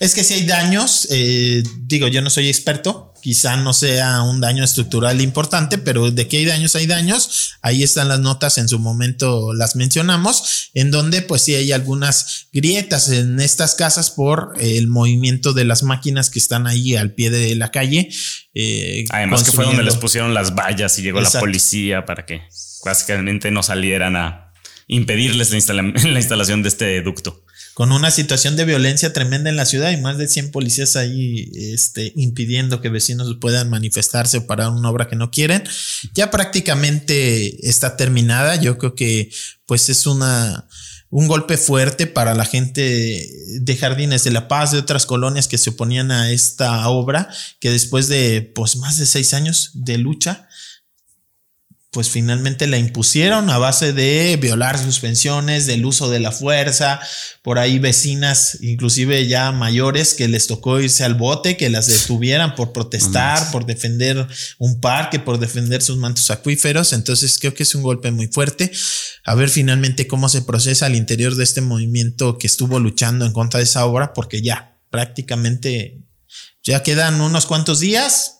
[0.00, 4.40] Es que si hay daños, eh, digo, yo no soy experto, quizá no sea un
[4.40, 7.56] daño estructural importante, pero de que hay daños, hay daños.
[7.62, 12.48] Ahí están las notas, en su momento las mencionamos, en donde pues sí hay algunas
[12.52, 17.30] grietas en estas casas por el movimiento de las máquinas que están ahí al pie
[17.30, 18.08] de la calle.
[18.54, 22.42] Eh, Además que fue donde les pusieron las vallas y llegó la policía para que
[22.84, 24.52] básicamente no salieran a
[24.86, 25.82] impedirles la
[26.16, 27.44] instalación de este ducto
[27.78, 31.48] con una situación de violencia tremenda en la ciudad y más de 100 policías ahí
[31.54, 35.62] este, impidiendo que vecinos puedan manifestarse o parar una obra que no quieren.
[36.12, 38.56] Ya prácticamente está terminada.
[38.56, 39.30] Yo creo que
[39.64, 40.66] pues es una
[41.10, 45.56] un golpe fuerte para la gente de Jardines de la Paz, de otras colonias que
[45.56, 47.28] se oponían a esta obra,
[47.60, 50.48] que después de pues más de seis años de lucha,
[51.90, 57.00] pues finalmente la impusieron a base de violar suspensiones, del uso de la fuerza,
[57.42, 62.54] por ahí vecinas, inclusive ya mayores, que les tocó irse al bote, que las detuvieran
[62.56, 64.28] por protestar, por defender
[64.58, 66.92] un parque, por defender sus mantos acuíferos.
[66.92, 68.70] Entonces creo que es un golpe muy fuerte.
[69.24, 73.32] A ver finalmente cómo se procesa al interior de este movimiento que estuvo luchando en
[73.32, 76.02] contra de esa obra, porque ya prácticamente
[76.62, 78.37] ya quedan unos cuantos días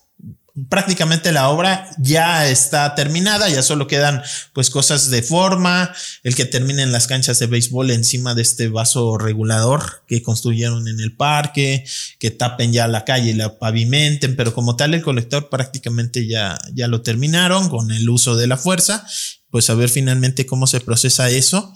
[0.67, 4.21] prácticamente la obra ya está terminada, ya solo quedan
[4.53, 5.93] pues cosas de forma,
[6.23, 10.99] el que terminen las canchas de béisbol encima de este vaso regulador que construyeron en
[10.99, 11.85] el parque,
[12.19, 16.59] que tapen ya la calle y la pavimenten, pero como tal el colector prácticamente ya,
[16.73, 19.05] ya lo terminaron con el uso de la fuerza,
[19.51, 21.73] pues a ver finalmente cómo se procesa eso.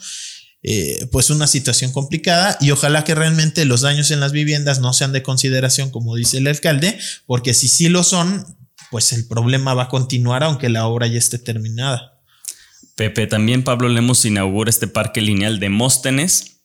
[0.66, 4.94] Eh, pues una situación complicada y ojalá que realmente los daños en las viviendas no
[4.94, 8.46] sean de consideración como dice el alcalde porque si sí lo son
[8.94, 12.22] pues el problema va a continuar aunque la obra ya esté terminada.
[12.96, 16.60] Pepe, también Pablo Lemos inaugura este parque lineal de Móstenes.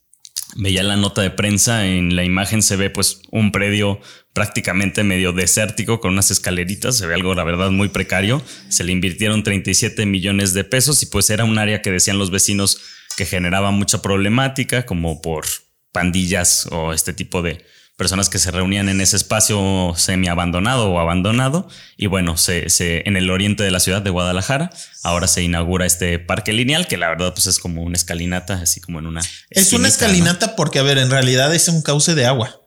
[0.54, 3.98] Veía la nota de prensa, en la imagen se ve pues un predio
[4.34, 8.42] prácticamente medio desértico con unas escaleritas, se ve algo la verdad muy precario.
[8.68, 12.30] Se le invirtieron 37 millones de pesos y pues era un área que decían los
[12.30, 12.78] vecinos
[13.16, 15.46] que generaba mucha problemática como por
[15.92, 17.64] pandillas o este tipo de,
[17.98, 21.68] personas que se reunían en ese espacio semi abandonado o abandonado.
[21.96, 24.70] Y bueno, se, se, en el oriente de la ciudad de Guadalajara,
[25.02, 28.80] ahora se inaugura este parque lineal, que la verdad pues es como una escalinata, así
[28.80, 29.20] como en una...
[29.50, 32.62] Es una escalinata porque, a ver, en realidad es un cauce de agua.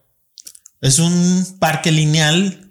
[0.81, 2.70] Es un parque lineal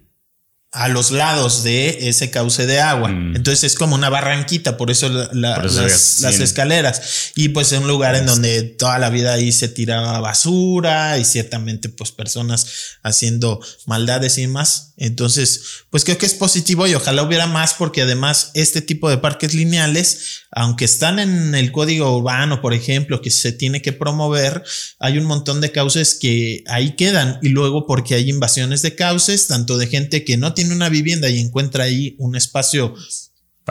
[0.73, 3.09] a los lados de ese cauce de agua.
[3.09, 3.35] Mm.
[3.35, 7.31] Entonces es como una barranquita, por eso, las, escaleras.
[7.35, 11.25] Y pues es un lugar en donde toda la vida ahí se tiraba basura y
[11.25, 12.67] ciertamente pues personas
[13.03, 14.90] haciendo maldades y más.
[15.03, 19.17] Entonces, pues creo que es positivo y ojalá hubiera más porque además este tipo de
[19.17, 24.61] parques lineales, aunque están en el código urbano, por ejemplo, que se tiene que promover,
[24.99, 27.39] hay un montón de cauces que ahí quedan.
[27.41, 31.29] Y luego porque hay invasiones de cauces, tanto de gente que no tiene una vivienda
[31.29, 32.93] y encuentra ahí un espacio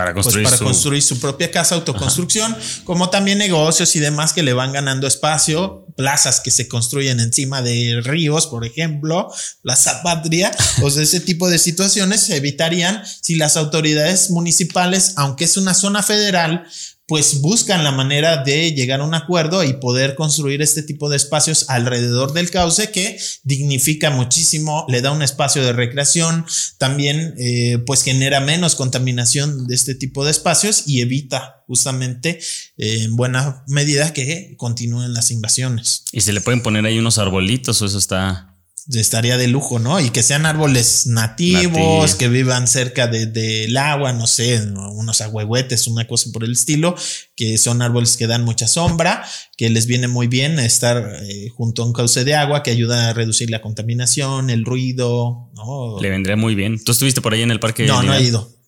[0.00, 0.64] para pues, construir, para su...
[0.64, 5.86] construir su propia casa, autoconstrucción, como también negocios y demás que le van ganando espacio,
[5.96, 9.30] plazas que se construyen encima de ríos, por ejemplo,
[9.62, 15.58] la Zapatria, pues ese tipo de situaciones se evitarían si las autoridades municipales, aunque es
[15.58, 16.66] una zona federal,
[17.10, 21.16] pues buscan la manera de llegar a un acuerdo y poder construir este tipo de
[21.16, 26.46] espacios alrededor del cauce que dignifica muchísimo, le da un espacio de recreación,
[26.78, 32.38] también eh, pues genera menos contaminación de este tipo de espacios y evita justamente
[32.76, 36.04] eh, en buena medida que continúen las invasiones.
[36.12, 38.49] Y se le pueden poner ahí unos arbolitos o eso está
[38.98, 40.00] estaría de lujo, ¿no?
[40.00, 44.60] Y que sean árboles nativos, que vivan cerca del de, agua, no sé,
[44.92, 46.96] unos agüehuetes, una cosa por el estilo,
[47.36, 49.24] que son árboles que dan mucha sombra,
[49.56, 53.10] que les viene muy bien estar eh, junto a un cauce de agua que ayuda
[53.10, 56.00] a reducir la contaminación, el ruido, ¿no?
[56.00, 56.82] Le vendría muy bien.
[56.82, 57.86] ¿Tú estuviste por ahí en el parque?
[57.86, 58.59] No, no he ido.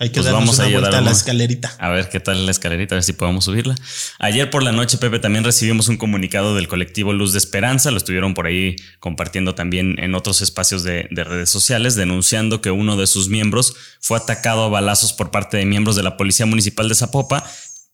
[0.00, 1.70] Hay que pues vamos a, dar la escalerita.
[1.78, 3.74] A ver qué tal la escalerita, a ver si podemos subirla.
[4.18, 7.90] Ayer por la noche, Pepe, también recibimos un comunicado del colectivo Luz de Esperanza.
[7.90, 12.96] Lo estuvieron por ahí compartiendo también en otros espacios de, redes sociales, denunciando que uno
[12.96, 16.88] de sus miembros fue atacado a balazos por parte de miembros de la Policía Municipal
[16.88, 17.42] de Zapopan,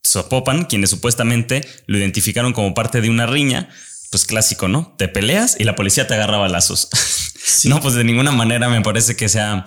[0.07, 3.69] Zapopan, quienes supuestamente lo identificaron como parte de una riña.
[4.09, 4.93] Pues clásico, ¿no?
[4.97, 6.87] Te peleas y la policía te agarra balazos.
[7.65, 9.65] no, pues de ninguna manera me parece que sea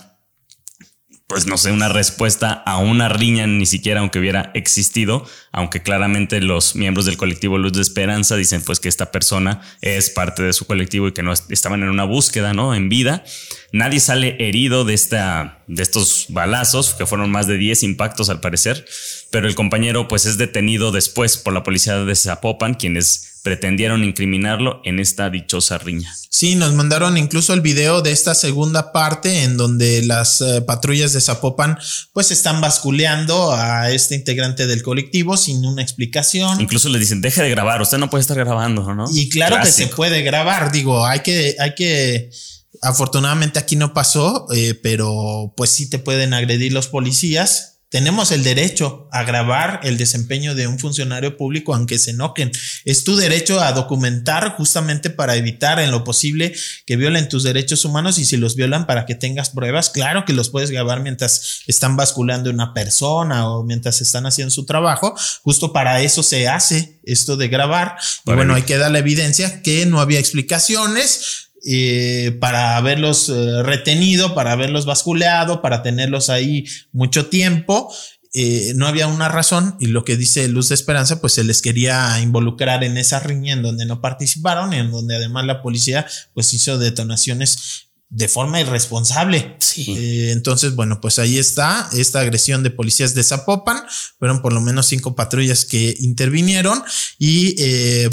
[1.27, 5.27] pues no sé, una respuesta a una riña, ni siquiera aunque hubiera existido,
[5.57, 10.11] aunque claramente los miembros del colectivo Luz de Esperanza dicen pues que esta persona es
[10.11, 12.75] parte de su colectivo y que no estaban en una búsqueda, ¿no?
[12.75, 13.25] En vida.
[13.73, 18.41] Nadie sale herido de, esta, de estos balazos, que fueron más de 10 impactos al
[18.41, 18.85] parecer,
[19.31, 24.81] pero el compañero pues es detenido después por la policía de Zapopan, quienes pretendieron incriminarlo
[24.85, 26.13] en esta dichosa riña.
[26.31, 31.13] Sí, nos mandaron incluso el video de esta segunda parte en donde las eh, patrullas
[31.13, 31.79] de Zapopan
[32.13, 36.61] pues están basculeando a este integrante del colectivo sin una explicación.
[36.61, 39.07] Incluso le dicen, deje de grabar, usted no puede estar grabando, ¿no?
[39.13, 42.31] Y claro que se puede grabar, digo, hay que, hay que,
[42.83, 48.43] afortunadamente aquí no pasó, eh, pero pues sí te pueden agredir los policías tenemos el
[48.43, 52.51] derecho a grabar el desempeño de un funcionario público aunque se enoquen.
[52.85, 57.85] Es tu derecho a documentar justamente para evitar en lo posible que violen tus derechos
[57.85, 61.63] humanos y si los violan para que tengas pruebas, claro que los puedes grabar mientras
[61.67, 65.15] están basculando una persona o mientras están haciendo su trabajo.
[65.43, 67.97] Justo para eso se hace esto de grabar.
[68.27, 73.63] y bueno, hay que dar la evidencia que no había explicaciones eh, para haberlos eh,
[73.65, 77.93] retenido, para haberlos basculeado, para tenerlos ahí mucho tiempo.
[78.35, 81.63] Eh, no había una razón y lo que dice Luz de Esperanza, pues se les
[81.63, 86.07] quería involucrar en esa riña en donde no participaron y en donde además la policía
[86.35, 89.57] pues hizo detonaciones de forma irresponsable.
[89.59, 90.29] Sí.
[90.31, 93.83] entonces, bueno, pues ahí está esta agresión de policías de Zapopan.
[94.21, 96.81] Fueron por lo menos cinco patrullas que intervinieron
[97.19, 97.55] y,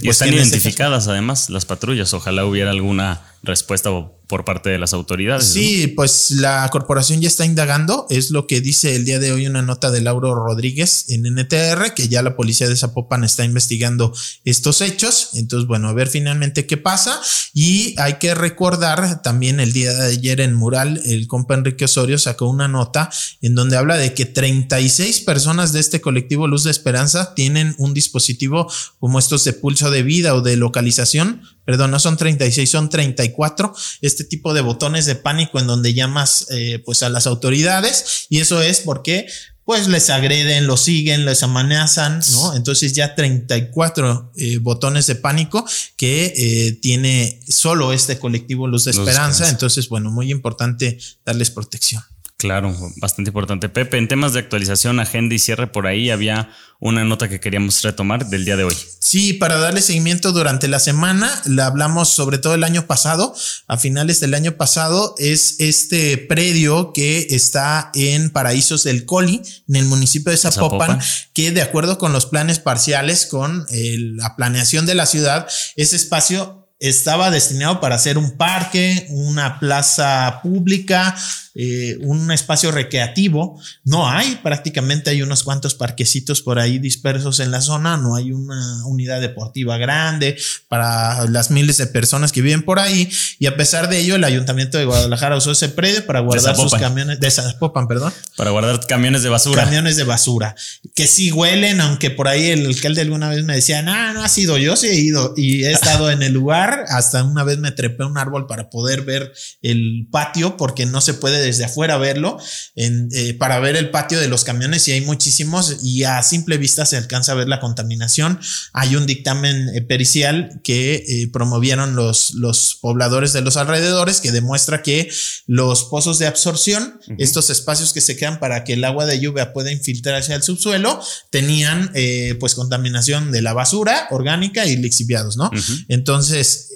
[0.01, 2.15] pues están identificadas además las patrullas.
[2.15, 3.89] Ojalá hubiera alguna respuesta
[4.27, 5.45] por parte de las autoridades.
[5.45, 9.45] Sí, pues la corporación ya está indagando, es lo que dice el día de hoy
[9.45, 14.13] una nota de Lauro Rodríguez en NTR, que ya la policía de Zapopan está investigando
[14.45, 15.31] estos hechos.
[15.33, 17.21] Entonces, bueno, a ver finalmente qué pasa.
[17.53, 22.17] Y hay que recordar también el día de ayer en Mural, el compa Enrique Osorio
[22.17, 26.71] sacó una nota en donde habla de que 36 personas de este colectivo Luz de
[26.71, 31.99] Esperanza tienen un dispositivo como estos de pulso de vida o de localización perdón, no
[31.99, 37.03] son 36, son 34, este tipo de botones de pánico en donde llamas eh, pues
[37.03, 39.27] a las autoridades y eso es porque
[39.65, 42.55] pues les agreden, los siguen, les amenazan, ¿no?
[42.55, 48.91] Entonces ya 34 eh, botones de pánico que eh, tiene solo este colectivo Luz de
[48.91, 49.49] Esperanza.
[49.49, 52.03] Entonces, bueno, muy importante darles protección.
[52.43, 53.69] Claro, bastante importante.
[53.69, 56.49] Pepe, en temas de actualización, agenda y cierre por ahí había
[56.81, 58.75] una nota que queríamos retomar del día de hoy.
[58.99, 63.33] Sí, para darle seguimiento durante la semana, la hablamos sobre todo el año pasado,
[63.67, 69.77] a finales del año pasado, es este predio que está en Paraísos del Coli, en
[69.77, 70.99] el municipio de Zapopan,
[71.33, 76.67] que de acuerdo con los planes parciales, con la planeación de la ciudad, ese espacio
[76.79, 81.15] estaba destinado para hacer un parque, una plaza pública,
[81.55, 83.59] eh, un espacio recreativo.
[83.83, 88.31] No hay, prácticamente hay unos cuantos parquecitos por ahí dispersos en la zona, no hay
[88.31, 90.35] una unidad deportiva grande
[90.67, 93.09] para las miles de personas que viven por ahí.
[93.37, 96.73] Y a pesar de ello, el ayuntamiento de Guadalajara usó ese predio para guardar sus
[96.73, 98.13] camiones de Zapopan, perdón.
[98.35, 99.63] Para guardar camiones de basura.
[99.63, 100.55] Camiones de basura,
[100.95, 104.29] que sí huelen, aunque por ahí el alcalde alguna vez me decía, no, no ha
[104.29, 106.85] sido yo, sí he ido y he estado en el lugar.
[106.89, 111.13] Hasta una vez me trepé un árbol para poder ver el patio porque no se
[111.13, 112.37] puede desde afuera verlo
[112.75, 116.85] eh, para ver el patio de los camiones y hay muchísimos y a simple vista
[116.85, 118.39] se alcanza a ver la contaminación.
[118.73, 124.31] Hay un dictamen eh, pericial que eh, promovieron los, los pobladores de los alrededores que
[124.31, 125.11] demuestra que
[125.45, 129.53] los pozos de absorción, estos espacios que se quedan para que el agua de lluvia
[129.53, 131.91] pueda infiltrarse al subsuelo, tenían
[132.39, 135.51] pues contaminación de la basura orgánica y lixiviados, ¿no?
[135.87, 136.69] Entonces,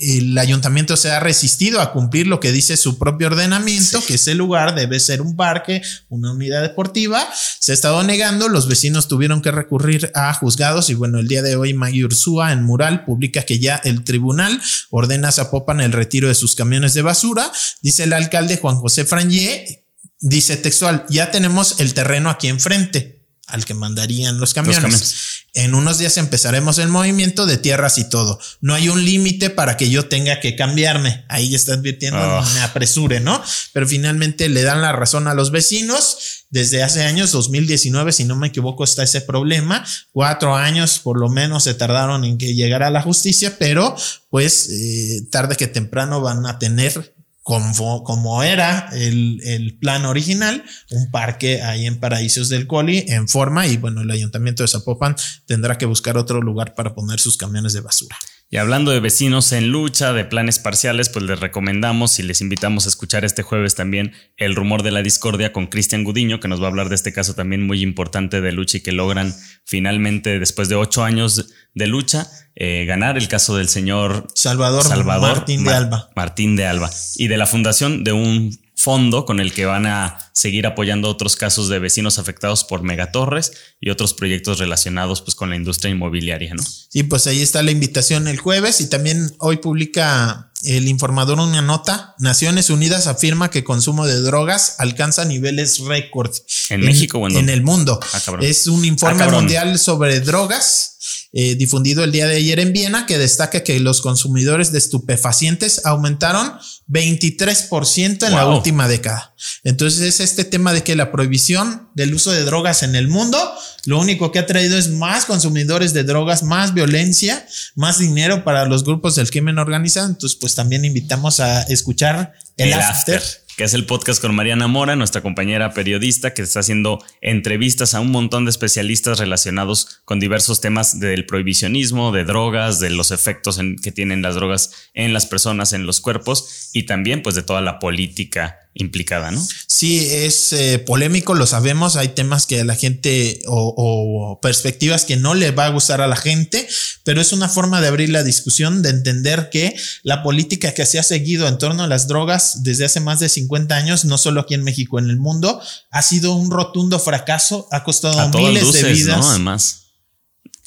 [0.00, 4.34] el ayuntamiento se ha resistido a cumplir lo que dice su propio ordenamiento, que ese
[4.34, 7.28] lugar debe ser un parque, una unidad deportiva.
[7.60, 11.42] Se ha estado negando, los vecinos tuvieron que recurrir a juzgados y bueno, el día
[11.42, 14.60] de hoy Maggie Ursúa en Mural publica que ya el tribunal
[14.90, 17.50] ordena a Zapopan el retiro de sus camiones de basura.
[17.82, 19.84] Dice el alcalde Juan José Frangé,
[20.20, 23.17] dice textual, ya tenemos el terreno aquí enfrente
[23.48, 25.46] al que mandarían los camiones.
[25.54, 28.38] En unos días empezaremos el movimiento de tierras y todo.
[28.60, 31.24] No hay un límite para que yo tenga que cambiarme.
[31.28, 32.48] Ahí está advirtiendo, ah.
[32.54, 33.42] me apresure, ¿no?
[33.72, 36.44] Pero finalmente le dan la razón a los vecinos.
[36.50, 39.84] Desde hace años, 2019, si no me equivoco, está ese problema.
[40.12, 43.96] Cuatro años por lo menos se tardaron en que llegara la justicia, pero
[44.30, 47.17] pues eh, tarde que temprano van a tener
[47.48, 53.78] como, era el, plan original, un parque ahí en Paraísos del Coli en forma y
[53.78, 57.80] bueno, el ayuntamiento de Zapopan tendrá que buscar otro lugar para poner sus camiones de
[57.80, 58.16] basura.
[58.50, 62.86] Y hablando de vecinos en lucha, de planes parciales, pues les recomendamos y les invitamos
[62.86, 66.58] a escuchar este jueves también El rumor de la discordia con Cristian Gudiño, que nos
[66.62, 69.34] va a hablar de este caso también muy importante de lucha y que logran
[69.66, 72.26] finalmente, después de ocho años de lucha,
[72.56, 76.08] eh, ganar el caso del señor Salvador, Salvador Martín de Alba.
[76.16, 76.90] Martín de Alba.
[77.16, 81.34] Y de la fundación de un fondo con el que van a seguir apoyando otros
[81.34, 83.50] casos de vecinos afectados por megatorres
[83.80, 86.62] y otros proyectos relacionados pues con la industria inmobiliaria, ¿no?
[86.62, 91.60] Sí, pues ahí está la invitación el jueves y también hoy publica el informador una
[91.60, 92.14] nota.
[92.20, 96.32] Naciones Unidas afirma que consumo de drogas alcanza niveles récord.
[96.68, 97.98] ¿En, México o en, el mundo.
[98.12, 100.97] Ah, es un informe ah, mundial sobre drogas
[101.32, 105.84] eh, difundido el día de ayer en Viena que destaca que los consumidores de estupefacientes
[105.84, 106.52] aumentaron
[106.88, 109.34] 23% en la última década.
[109.64, 113.38] Entonces es este tema de que la prohibición del uso de drogas en el mundo
[113.84, 118.66] lo único que ha traído es más consumidores de drogas, más violencia, más dinero para
[118.66, 120.08] los grupos del crimen organizado.
[120.08, 123.22] Entonces pues también invitamos a escuchar el, after
[123.58, 128.00] que es el podcast con Mariana Mora, nuestra compañera periodista, que está haciendo entrevistas a
[128.00, 133.58] un montón de especialistas relacionados con diversos temas del prohibicionismo, de drogas, de los efectos
[133.82, 137.60] que tienen las drogas en las personas, en los cuerpos y también pues de toda
[137.60, 139.44] la política implicada, ¿no?
[139.66, 145.16] Sí, es eh, polémico, lo sabemos, hay temas que a la gente o, perspectivas que
[145.16, 146.68] no le va a gustar a la gente,
[147.04, 150.98] pero es una forma de abrir la discusión, de entender que la política que se
[150.98, 154.42] ha seguido en torno a las drogas desde hace más de 50 años, no solo
[154.42, 155.60] aquí en México, en el mundo,
[155.90, 159.26] ha sido un rotundo fracaso, ha costado miles de vidas.
[159.28, 159.84] Además.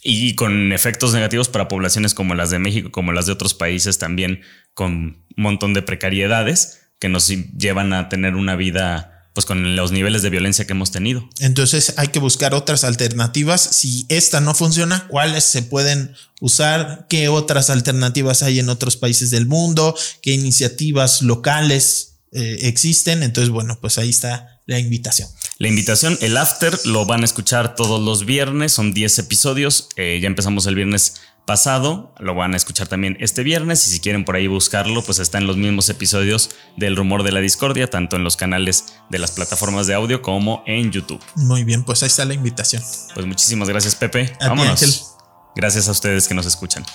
[0.04, 4.00] Y con efectos negativos para poblaciones como las de México, como las de otros países
[4.00, 4.42] también,
[4.74, 9.92] con un montón de precariedades que nos llevan a tener una vida pues con los
[9.92, 11.28] niveles de violencia que hemos tenido.
[11.40, 13.62] Entonces hay que buscar otras alternativas.
[13.62, 17.08] Si esta no funciona, ¿cuáles se pueden usar?
[17.10, 19.96] ¿Qué otras alternativas hay en otros países del mundo?
[20.22, 23.24] ¿Qué iniciativas locales eh, existen?
[23.24, 25.28] Entonces, bueno, pues ahí está la invitación.
[25.58, 29.90] La invitación, el after, lo van a escuchar todos los viernes, son 10 episodios.
[29.96, 31.16] Eh, ya empezamos el viernes
[31.46, 35.20] pasado, lo van a escuchar también este viernes y si quieren por ahí buscarlo, pues
[35.20, 39.20] está en los mismos episodios del Rumor de la Discordia, tanto en los canales de
[39.20, 41.22] las plataformas de audio como en YouTube.
[41.36, 42.82] Muy bien, pues ahí está la invitación.
[43.14, 44.34] Pues muchísimas gracias Pepe.
[44.40, 45.16] Vámonos.
[45.56, 46.86] gracias a ustedes que nos escuchan.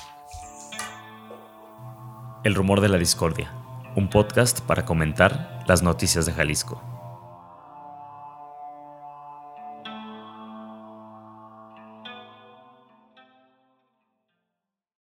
[2.44, 3.52] El Rumor de la Discordia,
[3.96, 6.95] un podcast para comentar las noticias de Jalisco.